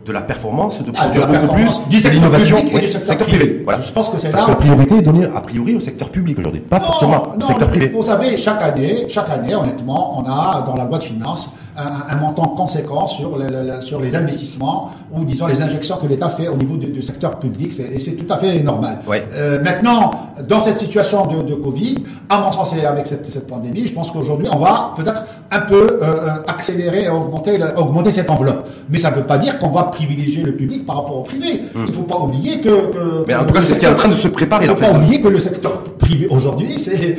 [0.06, 3.62] de la performance, de ah, produire beaucoup plus, du de l'innovation et du secteur, privé.
[3.64, 3.82] Voilà.
[3.82, 4.34] Je pense que c'est là.
[4.34, 7.42] Parce que la priorité est donnée a priori au secteur public aujourd'hui, pas forcément au
[7.42, 7.92] secteur privé.
[7.94, 12.16] Vous savez, chaque année, chaque année, honnêtement, on a dans la loi de finances un,
[12.16, 13.38] montant conséquent sur,
[13.82, 17.74] sur les investissements ou disons les injections que l'État fait au niveau du, secteur public
[17.80, 19.00] et c'est tout à fait normal.
[19.34, 20.12] Euh, maintenant,
[20.48, 21.96] dans cette situation de, de Covid,
[22.30, 25.60] à mon sens et avec cette, cette pandémie, je pense qu'aujourd'hui on va peut-être un
[25.62, 28.68] peu euh, euh accélérer et augmenter, augmenter cette enveloppe.
[28.90, 31.62] Mais ça ne veut pas dire qu'on va privilégier le public par rapport au privé.
[31.74, 31.84] Hmm.
[31.86, 32.70] Il ne faut pas oublier que...
[32.70, 34.66] que Mais en tout cas, c'est ce qui est en train de se préparer.
[34.66, 37.18] Il ne faut pas oublier que le secteur privé aujourd'hui, c'est,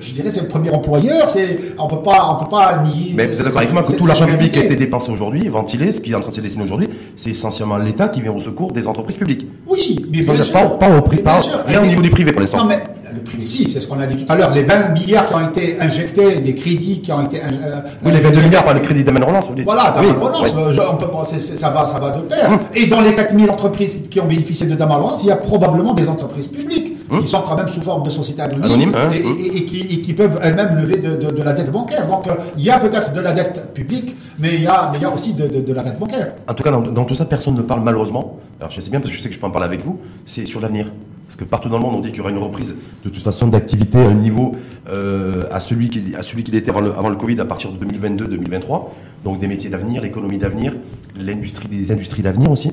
[0.00, 1.30] je dirais, c'est le premier employeur.
[1.30, 3.12] C'est, on peut pas, on peut pas nier.
[3.14, 5.48] Mais vous êtes d'accord avec moi que tout l'argent public qui a été dépensé aujourd'hui,
[5.48, 8.32] ventilé, ce qui est en train de se dessiner aujourd'hui, c'est essentiellement l'État qui vient
[8.32, 9.46] au secours des entreprises publiques.
[9.66, 10.52] Oui, mais bien sûr.
[10.52, 12.58] Pas, pas au prix, pas, rien au niveau du privé pour l'instant.
[12.58, 12.82] Non, mais
[13.14, 14.52] le privé, si, c'est ce qu'on a dit tout à l'heure.
[14.52, 17.38] Les 20 milliards qui ont été injectés, des crédits qui ont été.
[17.38, 19.64] Euh, oui, les 22 milliards par le crédit d'Amen Relance, vous dites.
[19.64, 21.06] Voilà, d'Amen Relance, euh, on peut,
[21.38, 22.50] ça va, ça va de pair.
[22.50, 22.58] Hum.
[22.74, 25.94] Et dans les 4000 entreprises qui ont bénéficié de Daman Relance, il y a probablement
[25.94, 26.89] des entreprises publiques.
[27.18, 30.38] Qui sont quand même sous forme de société anonyme, hein, et, et, qui, qui, peuvent
[30.42, 32.06] elles-mêmes lever de, de, de, la dette bancaire.
[32.06, 34.98] Donc, euh, il y a peut-être de la dette publique, mais il y a, mais
[34.98, 36.34] il y a aussi de, de, la dette bancaire.
[36.48, 38.38] En tout cas, dans, dans, tout ça, personne ne parle malheureusement.
[38.60, 39.98] Alors, je sais bien parce que je sais que je peux en parler avec vous.
[40.24, 40.92] C'est sur l'avenir.
[41.30, 43.22] Parce que partout dans le monde, on dit qu'il y aura une reprise de toute
[43.22, 44.56] façon d'activité à un niveau
[44.88, 47.70] euh, à celui qui à celui qu'il était avant le, avant le Covid à partir
[47.70, 48.86] de 2022-2023.
[49.24, 50.74] Donc des métiers d'avenir, l'économie d'avenir,
[51.16, 52.72] l'industrie des industries d'avenir aussi,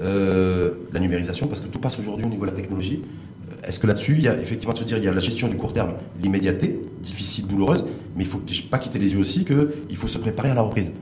[0.00, 3.02] euh, la numérisation, parce que tout passe aujourd'hui au niveau de la technologie.
[3.50, 5.20] Euh, est-ce que là-dessus, il y a effectivement de se dire, il y a la
[5.20, 7.84] gestion du court terme, l'immédiateté, difficile, douloureuse,
[8.16, 10.92] mais il faut pas quitter les yeux aussi qu'il faut se préparer à la reprise.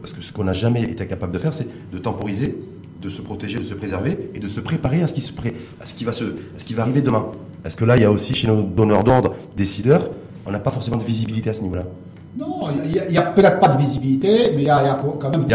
[0.00, 2.56] Parce que, ce qu'on n'a jamais été capable de faire, c'est de temporiser
[3.00, 5.22] de se protéger, de se préserver et de se préparer à ce qui,
[6.04, 7.30] va, à ce qui va arriver demain.
[7.62, 10.10] Parce que là, il y a aussi chez nos donneurs d'ordre, décideurs,
[10.46, 11.86] on n'a pas forcément de visibilité à ce niveau-là?
[12.38, 15.46] Non, il n'y a, peut-être pas de visibilité, mais il y a, quand même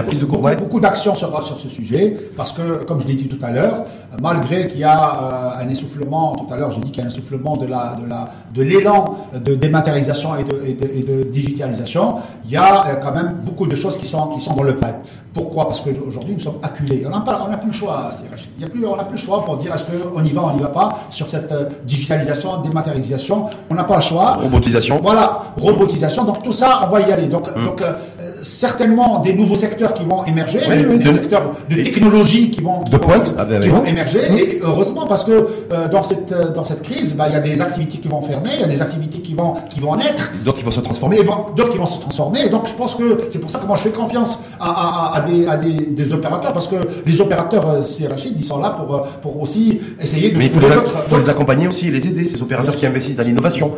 [0.57, 3.85] beaucoup, d'actions sur, sur ce sujet, parce que, comme je l'ai dit tout à l'heure,
[4.19, 7.09] malgré qu'il y a un essoufflement, tout à l'heure j'ai dit qu'il y a un
[7.09, 12.15] essoufflement de la de la de l'élan de dématérialisation et de, et de, digitalisation,
[12.45, 14.95] il y a quand même beaucoup de choses qui sont qui sont dans le pipe.
[15.33, 15.65] Pourquoi?
[15.67, 17.05] Parce qu'aujourd'hui, nous sommes acculés.
[17.05, 18.09] On n'a plus le choix.
[18.57, 20.43] Il y a plus, on n'a plus le choix pour dire est-ce qu'on y va,
[20.43, 23.49] on n'y va pas sur cette euh, digitalisation, dématérialisation?
[23.69, 24.33] On n'a pas le choix.
[24.33, 24.99] Robotisation.
[25.01, 26.25] Voilà, robotisation.
[26.25, 27.27] Donc tout ça, on va y aller.
[27.27, 27.63] Donc, hum.
[27.63, 27.93] donc euh,
[28.41, 32.99] certainement des nouveaux secteurs qui vont émerger, des, secteurs de technologie qui vont, qui vont,
[33.37, 34.19] ah, ben, émerger.
[34.29, 34.37] Hum.
[34.37, 37.61] Et heureusement, parce que euh, dans cette dans cette crise, bah, il y a des
[37.61, 40.57] activités qui vont fermer, il y a des activités qui vont qui vont naître, d'autres
[40.59, 41.17] qui vont se transformer,
[41.55, 42.45] d'autres qui vont se transformer.
[42.45, 45.21] Et donc je pense que c'est pour ça que moi je fais confiance à, à
[45.47, 46.75] à, des, opérateurs, parce que
[47.05, 50.37] les opérateurs, euh, c'est Rachid, ils sont là pour, euh, pour aussi essayer de...
[50.37, 53.23] Mais il faut, les, faut les accompagner aussi, les aider, ces opérateurs qui investissent dans
[53.23, 53.71] l'innovation.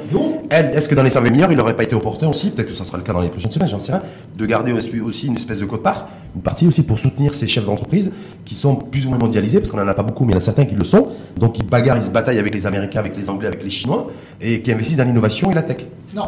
[0.50, 2.86] Est-ce que dans les 120 milliards, il n'aurait pas été opportun aussi, peut-être que ça
[2.86, 4.02] sera le cas dans les prochaines semaines, j'en sais rien,
[4.38, 8.12] de garder aussi une espèce de quote-part, une partie aussi pour soutenir ces chefs d'entreprise
[8.46, 10.38] qui sont plus ou moins mondialisés, parce qu'on n'en a pas beaucoup, mais il y
[10.38, 13.00] en a certains qui le sont, donc ils bagarrent, ils se bataillent avec les Américains,
[13.00, 14.08] avec les Anglais, avec les Chinois,
[14.42, 15.78] et qui investissent dans l'innovation et la tech.
[16.16, 16.26] Non,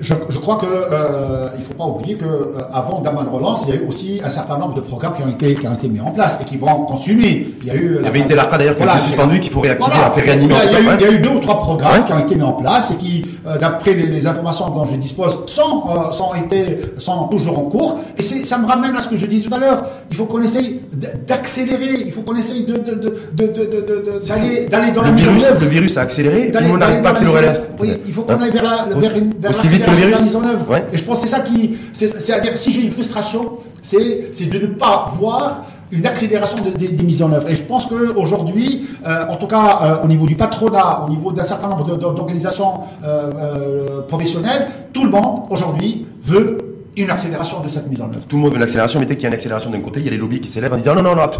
[0.00, 3.76] je, crois que euh, il faut pas oublier que euh, avant Daman Relance, il y
[3.76, 6.00] a eu aussi un certain nombre de programmes qui ont été qui ont été mis
[6.00, 7.54] en place et qui vont continuer.
[7.60, 9.60] Il y a eu il y avait été d'ailleurs qui a été suspendu qu'il faut
[9.60, 10.54] réactiver, voilà, faire réanimer.
[10.64, 12.36] Il y, a, eu, il y a eu deux ou trois programmes qui ont été
[12.36, 16.32] mis en place et qui, euh, d'après les, informations dont je dispose, sont euh, sont
[16.34, 18.00] été sont toujours en cours.
[18.16, 19.84] Et c'est ça me ramène à ce que je disais tout à l'heure.
[20.10, 20.80] Il faut qu'on essaye
[21.26, 22.02] d'accélérer.
[22.06, 26.48] Il faut qu'on essaye de d'aller d'aller dans le la virus, Le virus a accéléré.
[26.48, 27.46] Et on n'arrive pas à accélérer.
[27.80, 30.22] Oui, il faut qu'on aille vers la vers une vers aussi vite que le virus.
[30.22, 30.76] mise en œuvre.
[30.92, 34.58] Et je pense que c'est ça qui, c'est-à-dire si j'ai une frustration, c'est c'est de
[34.58, 37.48] ne pas voir une accélération des, mises en œuvre.
[37.50, 41.32] Et je pense qu'aujourd'hui, euh, en tout cas euh, au niveau du patronat, au niveau
[41.32, 47.68] d'un certain nombre d'organisations euh, euh, professionnelles, tout le monde aujourd'hui veut une accélération de
[47.68, 48.20] cette mise en œuvre.
[48.28, 50.00] Tout le monde veut une accélération, mais dès qu'il y a une accélération d'un côté,
[50.00, 51.30] il y a les lobbies qui s'élèvent en disant non, non, non,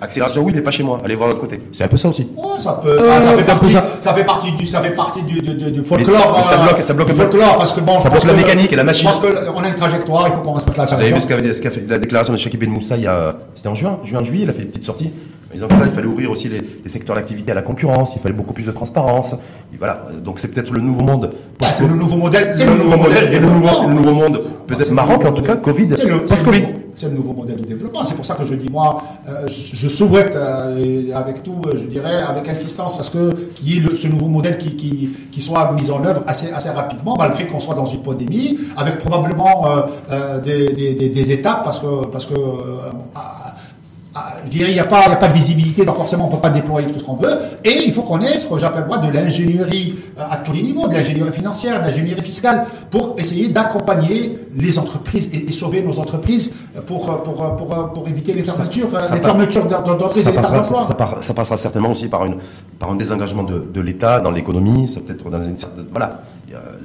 [0.00, 1.58] accélération oui, mais pas chez moi, allez voir l'autre côté.
[1.72, 2.28] C'est un peu ça aussi.
[2.36, 4.14] Ouais, ça peut, ça, ça, fait partie, ça.
[4.14, 6.44] fait partie du, ça fait partie du, du, du, folklore.
[6.44, 9.08] ça bloque, ça bloque, folklore, parce que bon, ça bloque la mécanique et la machine.
[9.08, 11.20] Parce qu'on a une trajectoire, il faut qu'on respecte la trajectoire.
[11.20, 13.36] Vous avez vu ce qu'a fait la déclaration de Shakib Ben Moussa il y a,
[13.54, 15.10] c'était en juin, juin, juillet, il a fait une petite sortie.
[15.54, 18.52] Là, il fallait ouvrir aussi les, les secteurs d'activité à la concurrence, il fallait beaucoup
[18.52, 19.32] plus de transparence.
[19.72, 21.30] Et voilà, donc c'est peut-être le nouveau monde.
[21.62, 22.50] Ah, c'est le nouveau modèle.
[22.52, 23.32] C'est le, nouveau modèle.
[23.32, 25.88] Et le nouveau, le nouveau monde, peut-être Maroc en tout cas, Covid,
[26.26, 26.64] post-Covid.
[26.96, 28.04] C'est le nouveau modèle de développement.
[28.04, 32.22] C'est pour ça que je dis, moi, euh, je souhaite, euh, avec tout, je dirais,
[32.28, 35.72] avec insistance, à ce que qu'il y ait ce nouveau modèle qui, qui, qui, soit
[35.72, 39.68] mis en œuvre assez, assez rapidement, malgré qu'on soit dans une pandémie, avec probablement
[40.10, 42.34] euh, des, des, des, étapes, parce que, parce que
[43.14, 43.47] ah,
[44.44, 46.40] je dirais, il n'y a, pas, a pas de visibilité, donc forcément, on ne peut
[46.40, 47.38] pas déployer tout ce qu'on veut.
[47.64, 50.62] Et il faut qu'on ait ce que j'appelle moi de l'ingénierie euh, à tous les
[50.62, 55.98] niveaux, de l'ingénierie financière, de l'ingénierie fiscale, pour essayer d'accompagner les entreprises et, sauver nos
[55.98, 56.52] entreprises
[56.86, 60.84] pour, pour, pour, pour éviter les fermetures, les fermetures d'entreprises et les d'emploi.
[60.86, 62.36] Ça, ça, passera certainement aussi par, une,
[62.78, 65.86] par un désengagement de, de l'État dans l'économie, ça peut-être dans une certaine.
[65.90, 66.22] Voilà.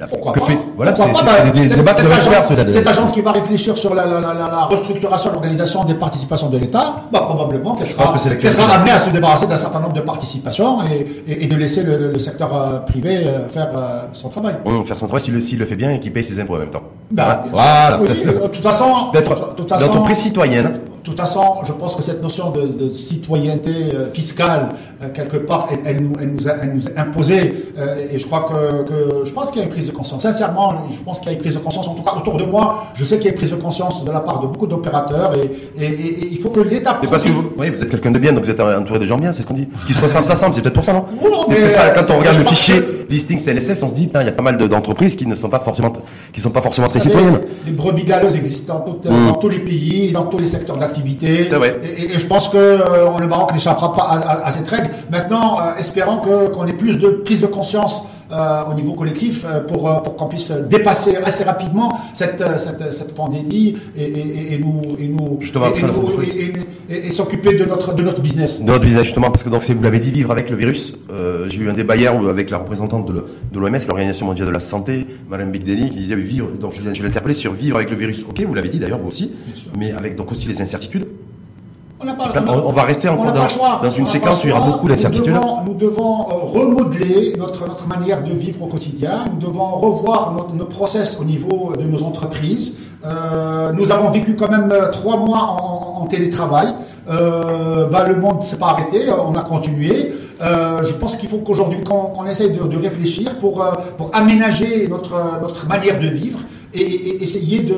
[0.10, 3.94] Pourquoi que pas fait Voilà, c'est des débats de Cette agence qui va réfléchir sur
[3.96, 8.50] la, la, la, la restructuration, l'organisation des participations de l'État, bah, probablement qu'elle sera, qu
[8.50, 11.84] sera amenée à se débarrasser d'un certain nombre de participations et, et, et de laisser
[11.84, 14.56] le, le secteur euh, privé euh, faire euh, son travail.
[14.66, 16.60] Mmh, faire son travail s'il le, le, fait bien et qu'il paye ses impôts en
[16.60, 16.84] même temps.
[17.12, 18.00] Bah, voilà.
[18.02, 20.80] Oui, de toute façon, d'être d'entreprise citoyenne.
[21.04, 23.74] De toute façon, je pense que cette notion de, de citoyenneté
[24.14, 24.70] fiscale,
[25.14, 27.68] quelque part, elle, elle, nous, elle, nous a, elle nous a imposé.
[28.12, 30.22] et je crois que, que je pense qu'il y a une prise de conscience.
[30.22, 31.88] Sincèrement, je pense qu'il y a une prise de conscience.
[31.90, 34.06] En tout cas, autour de moi, je sais qu'il y a une prise de conscience
[34.06, 37.00] de la part de beaucoup d'opérateurs et, et, et, il faut que l'État.
[37.02, 39.06] Mais parce que vous, oui, vous êtes quelqu'un de bien, donc vous êtes entouré de
[39.06, 39.68] gens bien, c'est ce qu'on dit.
[39.86, 42.82] Qui se ressemblent, ça semble, c'est peut-être pour ça, non, Quand on regarde le fichier
[43.10, 45.60] listing CLSS, on se dit, il y a pas mal d'entreprises qui ne sont pas
[45.60, 45.92] forcément,
[46.32, 47.40] qui sont pas forcément très citoyennes.
[47.66, 49.28] Les brebis galeuses existent dans, mm.
[49.28, 50.93] dans, tous les pays, dans tous les secteurs d'activité.
[51.84, 54.90] Et, et, je pense que euh, le Maroc n'échappera pas à, à, cette règle.
[55.10, 59.46] Maintenant, euh, espérons que qu'on ait plus de prise de conscience euh, au niveau collectif
[59.46, 64.54] euh, pour, euh, pour qu'on puisse dépasser assez rapidement cette, cette, cette pandémie et, et,
[64.54, 65.40] et, nous et nous
[66.90, 68.60] et, s'occuper de notre de notre business.
[68.60, 70.94] De notre business justement parce que donc vous l'avez dit vivre avec le virus.
[71.12, 74.60] Euh, J'ai eu un débat hier avec la représentante de l'OMS, l'Organisation mondiale de la
[74.60, 76.50] santé, Madame Bigdeni, qui disait vivre.
[76.60, 78.24] Donc je, je l'ai interpellé sur vivre avec le virus.
[78.28, 79.32] Ok, vous l'avez dit d'ailleurs vous aussi,
[79.78, 81.06] mais avec donc aussi les incertitudes.
[82.66, 85.36] On, va rester encore dans, une séquence où il y aura beaucoup d'incertitudes.
[85.66, 89.26] Nous, devons, euh, remodeler notre, notre manière de vivre au quotidien.
[89.32, 92.76] Nous devons revoir nos process au niveau de nos entreprises.
[93.06, 96.68] Euh, nous avons vécu quand même euh, trois mois en, télétravail.
[97.08, 100.14] bah, le monde ne s'est pas arrêté, on a continué.
[100.42, 103.66] je pense qu'il faut qu'aujourd'hui qu'on essaye de, réfléchir pour,
[103.98, 106.40] pour aménager notre, notre manière de vivre
[106.74, 107.76] et, essayer de,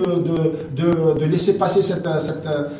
[0.76, 2.08] de, laisser passer cette,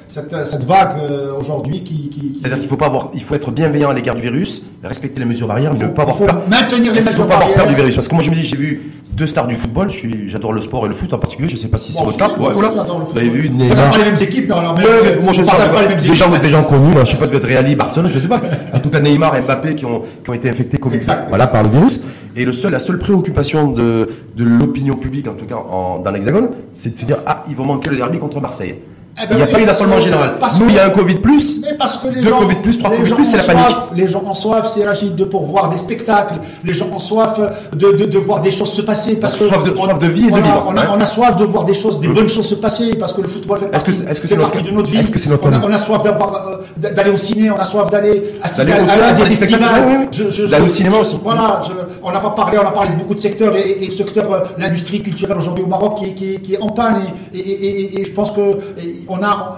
[0.08, 0.98] cette, cette, vague
[1.40, 4.22] aujourd'hui qui, qui, C'est-à-dire qu'il faut pas avoir, il faut être bienveillant à l'égard du
[4.22, 6.42] virus, respecter les mesures barrières, ne pas avoir peur.
[6.50, 7.96] Maintenir les mesures faut pas avoir peur du virus?
[7.96, 9.90] Parce que moi je me dis, j'ai vu deux stars du football.
[9.90, 11.50] Je suis, j'adore le sport et le foot en particulier.
[11.50, 12.30] Je sais pas si c'est votre cas.
[12.38, 12.52] Ouais.
[12.54, 13.92] Vous avez vu Neymar.
[13.92, 16.12] pas les mêmes équipes, mais alors, mais, moi je partage pas les mêmes équipes.
[16.12, 16.94] Des gens, des gens connus.
[16.94, 18.42] Là, je sais pas si vous êtes Real, Barcelone, je sais pas.
[18.74, 20.98] En tout cas, Neymar et Mbappé qui ont, qui ont été infectés Covid.
[20.98, 21.26] Exact.
[21.30, 22.02] Voilà, par le virus.
[22.36, 26.12] Et le seul, la seule préoccupation de, de l'opinion publique, en tout cas en, dans
[26.12, 28.76] l'Hexagone, c'est de se dire ah, ils vont manquer le derby contre Marseille.
[29.18, 30.36] Eh ben il n'y a pas eu d'affolement général.
[30.60, 31.62] Nous, il y a un Covid plus.
[31.62, 33.78] Mais parce que les deux Covid plus, trois Covid plus, c'est la panique.
[33.96, 36.36] Les gens ont soif, c'est Rachid, de pour voir des spectacles.
[36.66, 37.40] Les gens ont soif
[37.74, 39.16] de, de, de voir des choses se passer.
[39.16, 40.66] Parce que soif de, soif de vie et de vivre.
[40.68, 42.96] On a, on a, soif de voir des choses, des bonnes choses se passer.
[42.96, 44.98] Parce que le football fait partie, est -ce que, est partie de notre vie.
[44.98, 47.64] Est-ce que c'est notre on a, on a soif euh, d'aller au ciné, on a
[47.64, 50.10] soif d'aller assister à, des festivals.
[50.52, 51.18] D'aller au cinéma aussi.
[51.24, 51.62] Voilà,
[52.04, 55.02] on n'a pas parlé, on a parlé de beaucoup de secteurs et, secteur, euh, l'industrie
[55.02, 56.98] culturelle aujourd'hui au Maroc qui, est en panne.
[57.34, 58.42] Et je pense que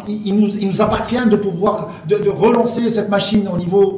[0.08, 1.90] il nous, appartient de pouvoir
[2.30, 3.58] relancer cette machine au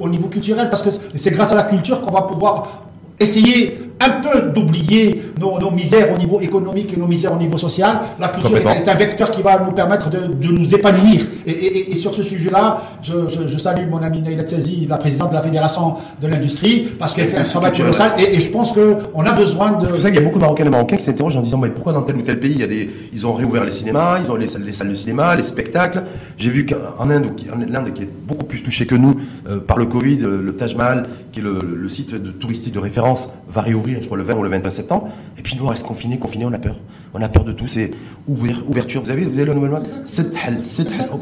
[0.10, 2.84] niveau culturel parce que c'est grâce à la culture qu'on va pouvoir
[3.20, 7.58] essayer un peu d'oublier nos, nos, misères au niveau économique et nos misères au niveau
[7.58, 8.00] social.
[8.20, 11.22] La culture est, un vecteur qui va nous permettre de, de nous épanouir.
[11.46, 14.98] Et, et, et, sur ce sujet-là, je, je, je, salue mon amie Neila Tzazi, la
[14.98, 18.14] présidente de la Fédération de l'industrie, parce qu'elle fait un travail colossal.
[18.18, 19.78] Et, et je pense qu'on a besoin de...
[19.78, 21.58] Parce que ça, il y a beaucoup de Marocains et Marocains qui s'interrogent en disant,
[21.58, 23.72] mais pourquoi dans tel ou tel pays, il y a des, ils ont réouvert les
[23.72, 26.04] cinémas, ils ont les, les salles de cinéma, les spectacles.
[26.38, 27.32] J'ai vu qu'en Inde,
[27.70, 29.16] l'Inde qui est beaucoup plus touchée que nous
[29.48, 32.80] euh, par le Covid, le Taj Mahal, qui est le, le site de touristique de
[32.80, 35.10] référence, va réouvrir je crois, le 20 ou le 21 septembre.
[35.38, 36.78] Et puis nous, on reste confinés, confinés, on a peur.
[37.14, 37.68] On a peur de tout.
[37.68, 37.92] C'est
[38.28, 39.02] ouverture.
[39.02, 40.32] Vous avez, vous avez le nouvel C'est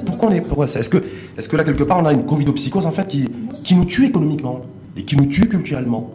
[0.06, 0.80] Pourquoi on est pour ça?
[0.80, 0.98] Est-ce que,
[1.38, 3.30] est-ce que là, quelque part, on a une Covid-psychose, en fait, qui,
[3.64, 4.62] qui nous tue économiquement
[4.96, 6.14] et qui nous tue culturellement?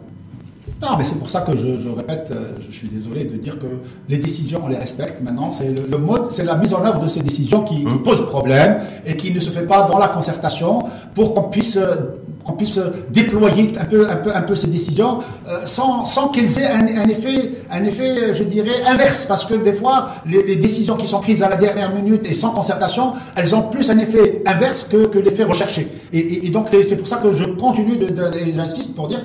[0.83, 3.67] Non, mais c'est pour ça que je, répète, euh, je suis désolé de dire que
[4.09, 5.51] les décisions, on les respecte maintenant.
[5.53, 8.03] C'est le, mode, c'est la mise en œuvre de ces décisions qui, qui, mmh.
[8.03, 12.19] pose problème et qui ne se fait pas dans la concertation pour qu'on puisse euh,
[12.43, 12.79] qu'on puisse
[13.09, 16.81] déployer un peu, un peu, un peu ces décisions euh, sans, sans qu'elles aient un,
[16.81, 19.25] un, effet, un effet, je dirais, inverse.
[19.25, 22.33] Parce que des fois, les, les, décisions qui sont prises à la dernière minute et
[22.33, 25.87] sans concertation, elles ont plus un effet inverse que, que l'effet recherché.
[26.11, 29.23] Et, et, et donc, c'est pour ça que je continue de, de, j'insiste pour dire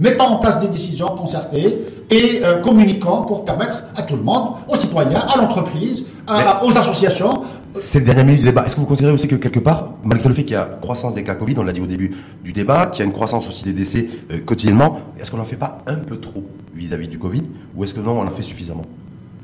[0.00, 4.54] mettant en place des décisions concertées et euh, communiquant pour permettre à tout le monde,
[4.66, 6.06] aux citoyens, à l'entreprise,
[6.62, 7.42] aux associations.
[7.72, 10.34] Cette dernière minute du débat, est-ce que vous considérez aussi que quelque part, malgré le
[10.34, 12.86] fait qu'il y a croissance des cas Covid, on l'a dit au début du débat,
[12.86, 15.78] qu'il y a une croissance aussi des décès euh, quotidiennement, est-ce qu'on n'en fait pas
[15.86, 16.42] un peu trop
[16.74, 17.42] vis-à-vis -vis du Covid,
[17.76, 18.84] ou est-ce que non, on en fait suffisamment?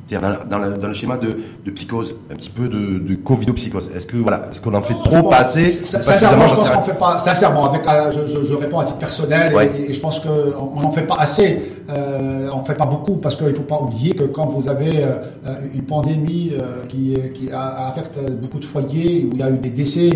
[0.06, 3.90] C'est-à-dire dans, dans, dans, le schéma de, de, psychose, un petit peu de, de Covid-psychose.
[3.94, 6.98] Est-ce que voilà, est-ce qu'on en fait trop, pas assez Sincèrement, je pense qu'on fait
[6.98, 7.18] pas.
[7.18, 10.80] Sincèrement, avec, euh, je, je, je, réponds à titre personnel et, et, je pense qu'on
[10.80, 11.75] n'en fait pas assez.
[11.88, 15.54] Euh, on fait pas beaucoup parce qu'il faut pas oublier que quand vous avez euh,
[15.72, 19.70] une pandémie euh, qui, qui affecte beaucoup de foyers où il y a eu des
[19.70, 20.10] décès,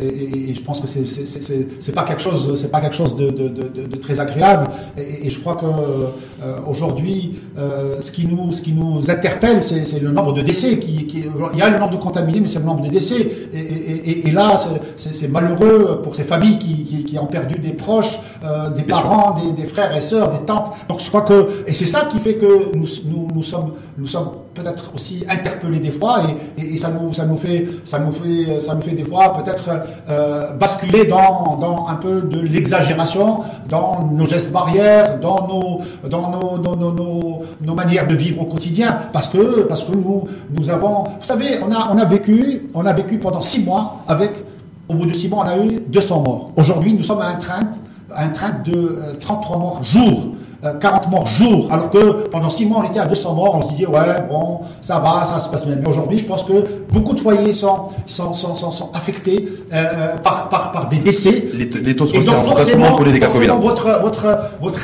[0.00, 3.30] et, et je pense que c'est c'est pas quelque chose, c'est pas quelque chose de,
[3.30, 4.68] de, de, de très agréable.
[4.96, 5.66] Et, je crois que
[6.68, 7.38] aujourd'hui,
[8.00, 10.78] ce qui nous, ce qui nous intéresse c'est le nombre de décès.
[10.78, 13.26] Qui, qui, il y a le nombre de contaminés, mais c'est le nombre de décès.
[13.52, 14.56] Et, là,
[14.96, 18.18] c'est malheureux pour ces familles qui, qui, ont perdu des proches,
[18.76, 20.72] des parents, des, des, frères et sœurs, des tantes.
[20.88, 22.86] Donc crois que et c'est ça qui fait que nous,
[23.34, 26.22] nous, sommes nous sommes peut-être aussi interpellés des fois
[26.56, 29.36] et, et, ça nous ça nous fait ça nous fait ça nous fait des fois
[29.42, 29.68] peut-être
[30.08, 36.30] euh, basculer dans, dans un peu de l'exagération dans nos gestes barrières, dans nos dans
[36.30, 36.58] nos
[36.92, 41.26] nos, nos, manières de vivre au quotidien parce que, parce que nous, nous avons, vous
[41.26, 44.32] savez, on a, on a vécu, on a vécu pendant six mois avec,
[44.88, 46.52] au bout de six mois, on a eu 200 morts.
[46.56, 47.60] Aujourd'hui, nous sommes à un train,
[48.16, 48.28] un
[48.64, 50.34] de 33 euh, morts jour.
[50.80, 53.62] 40 euh, morts jour, alors que pendant six mois on était à 200 morts, on
[53.62, 55.76] se disait ouais bon ça va, ça se passe bien.
[55.80, 60.48] Mais aujourd'hui je pense que beaucoup de foyers sont sont, sont, sont, affectés euh, par,
[60.48, 61.44] par, par des décès.
[61.54, 63.26] Les, les taux sont et donc forcément, pour les dégâts
[63.60, 64.80] votre votre votre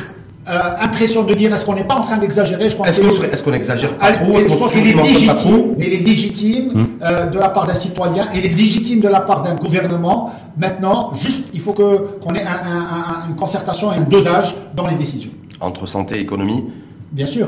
[0.49, 3.25] euh, impression de dire est-ce qu'on n'est pas en train d'exagérer Je pense est-ce, qu'on,
[3.25, 4.39] est-ce qu'on exagère pas trop?
[4.39, 6.87] Je pense qu'il est légitime, il est légitime hmm.
[7.03, 10.33] euh, de la part d'un citoyen, il est légitime de la part d'un gouvernement.
[10.57, 14.87] Maintenant, juste, il faut que qu'on ait un, un, une concertation et un dosage dans
[14.87, 15.33] les décisions.
[15.61, 16.65] Entre santé et économie.
[17.13, 17.47] Bien sûr.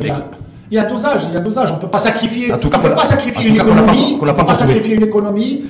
[0.70, 1.72] Il y a un dosage, il y a un dosage.
[1.72, 5.02] On peut pas sacrifier, on peut pas sacrifier une économie, on peut pas sacrifier une
[5.02, 5.64] économie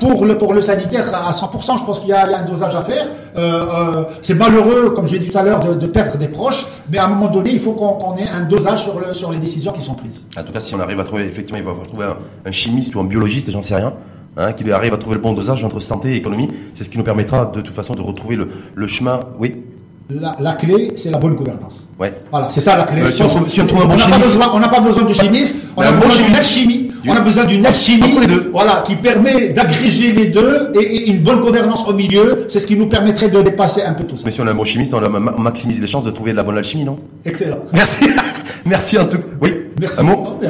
[0.00, 1.78] pour le pour le sanitaire à 100%.
[1.78, 3.06] Je pense qu'il y, a un dosage à faire.
[3.36, 6.66] Euh, euh, c'est malheureux, comme j'ai dit tout à l'heure, de, de, perdre des proches,
[6.90, 9.38] mais à un moment donné, il faut qu'on ait un dosage sur le sur les
[9.38, 10.24] décisions qui sont prises.
[10.36, 12.06] En tout cas, si on arrive à trouver, effectivement, il va falloir trouver
[12.44, 13.94] un, chimiste ou un biologiste, j'en sais rien.
[14.36, 16.98] Hein, qui arrive à trouver le bon dosage entre santé et économie, c'est ce qui
[16.98, 19.20] nous permettra de toute façon de retrouver le, le chemin.
[19.38, 19.62] Oui.
[20.10, 21.84] La, clé, c'est la bonne gouvernance.
[21.98, 22.14] Ouais.
[22.30, 23.00] Voilà, c'est ça la clé.
[23.10, 23.96] si, on, trouve un bon
[24.54, 26.83] on n'a pas besoin de chimiste, on a besoin d'une alchimie.
[27.06, 28.16] On a besoin d'une alchimie,
[28.52, 32.46] voilà, qui permet d'agréger les deux et, une bonne gouvernance au milieu.
[32.48, 34.22] C'est ce qui nous permettrait de dépasser un peu tout ça.
[34.24, 36.42] Mais si on a un bon chimiste, on maximise les chances de trouver de la
[36.42, 36.98] bonne alchimie, non?
[37.24, 37.58] Excellent.
[37.72, 38.06] Merci.
[38.64, 39.18] merci en tout.
[39.40, 39.52] Oui.
[39.80, 40.00] Merci.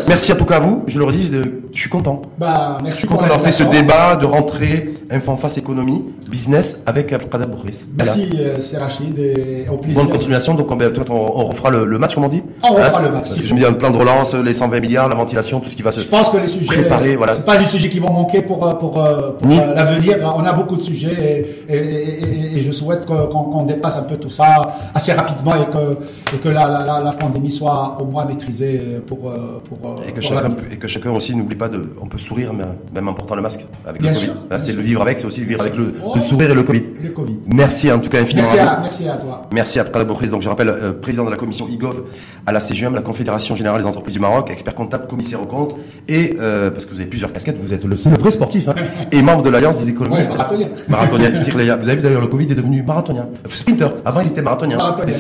[0.07, 0.33] merci.
[0.33, 0.85] à tout cas à vous.
[0.87, 1.31] Je le redis,
[1.73, 2.23] je suis content.
[2.39, 2.93] Bah, merci.
[2.93, 7.47] Je suis content d'avoir fait ce débat de rentrée info face économie, business avec Abdelkader
[7.47, 7.87] Bourris.
[7.97, 8.51] Merci, voilà.
[8.51, 10.03] Euh, Rachid, et au plaisir.
[10.03, 10.55] Bonne continuation.
[10.55, 12.43] Donc, on, ben, on, on refera le, match, comme on dit.
[12.63, 13.29] On refera hein le match.
[13.43, 15.83] je me dis un plan de relance, les 120 milliards, la ventilation, tout ce qui
[15.83, 16.01] va se.
[16.01, 16.81] Je pense que les sujets.
[16.81, 17.35] Préparer, voilà.
[17.35, 19.33] C'est pas des sujets qui vont manquer pour, euh, pour, euh,
[19.75, 20.17] l'avenir.
[20.37, 24.31] On a beaucoup de sujets et, et, et, je souhaite qu'on dépasse un peu tout
[24.31, 28.81] ça assez rapidement et que, et que la, la, la, pandémie soit au moins maîtrisée
[29.07, 29.33] pour,
[29.69, 31.93] pour et, que chacun, et que chacun aussi n'oublie pas de.
[32.01, 34.33] On peut sourire, même en portant le masque avec le Covid.
[34.59, 36.85] C'est le vivre avec, c'est aussi le vivre avec le, le, sourire et le COVID.
[37.03, 37.39] Le COVID.
[37.47, 38.49] Merci en tout cas infiniment.
[38.53, 39.49] Merci à, merci à toi.
[39.53, 42.05] Merci à Donc je rappelle, euh, président de la commission IGOV
[42.47, 45.77] à la CGM, la Confédération Générale des Entreprises du Maroc, expert comptable, commissaire aux comptes,
[46.09, 48.75] et euh, parce que vous avez plusieurs casquettes, vous êtes le, le vrai sportif, hein,
[49.13, 50.33] et membre de l'Alliance des économistes.
[50.33, 50.69] Ouais, marathonien.
[50.89, 51.31] Marathonien.
[51.55, 53.29] Vous avez vu d'ailleurs, le Covid est devenu marathonien.
[53.49, 53.89] Sprinter.
[54.05, 54.77] Avant, il était marathonien.
[54.77, 55.15] Marathonien.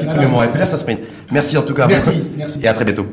[0.44, 1.00] Et puis là, ça sprint.
[1.30, 1.86] Merci en tout cas.
[1.86, 2.10] Merci.
[2.36, 2.60] Merci.
[2.62, 3.06] Et à très bientôt.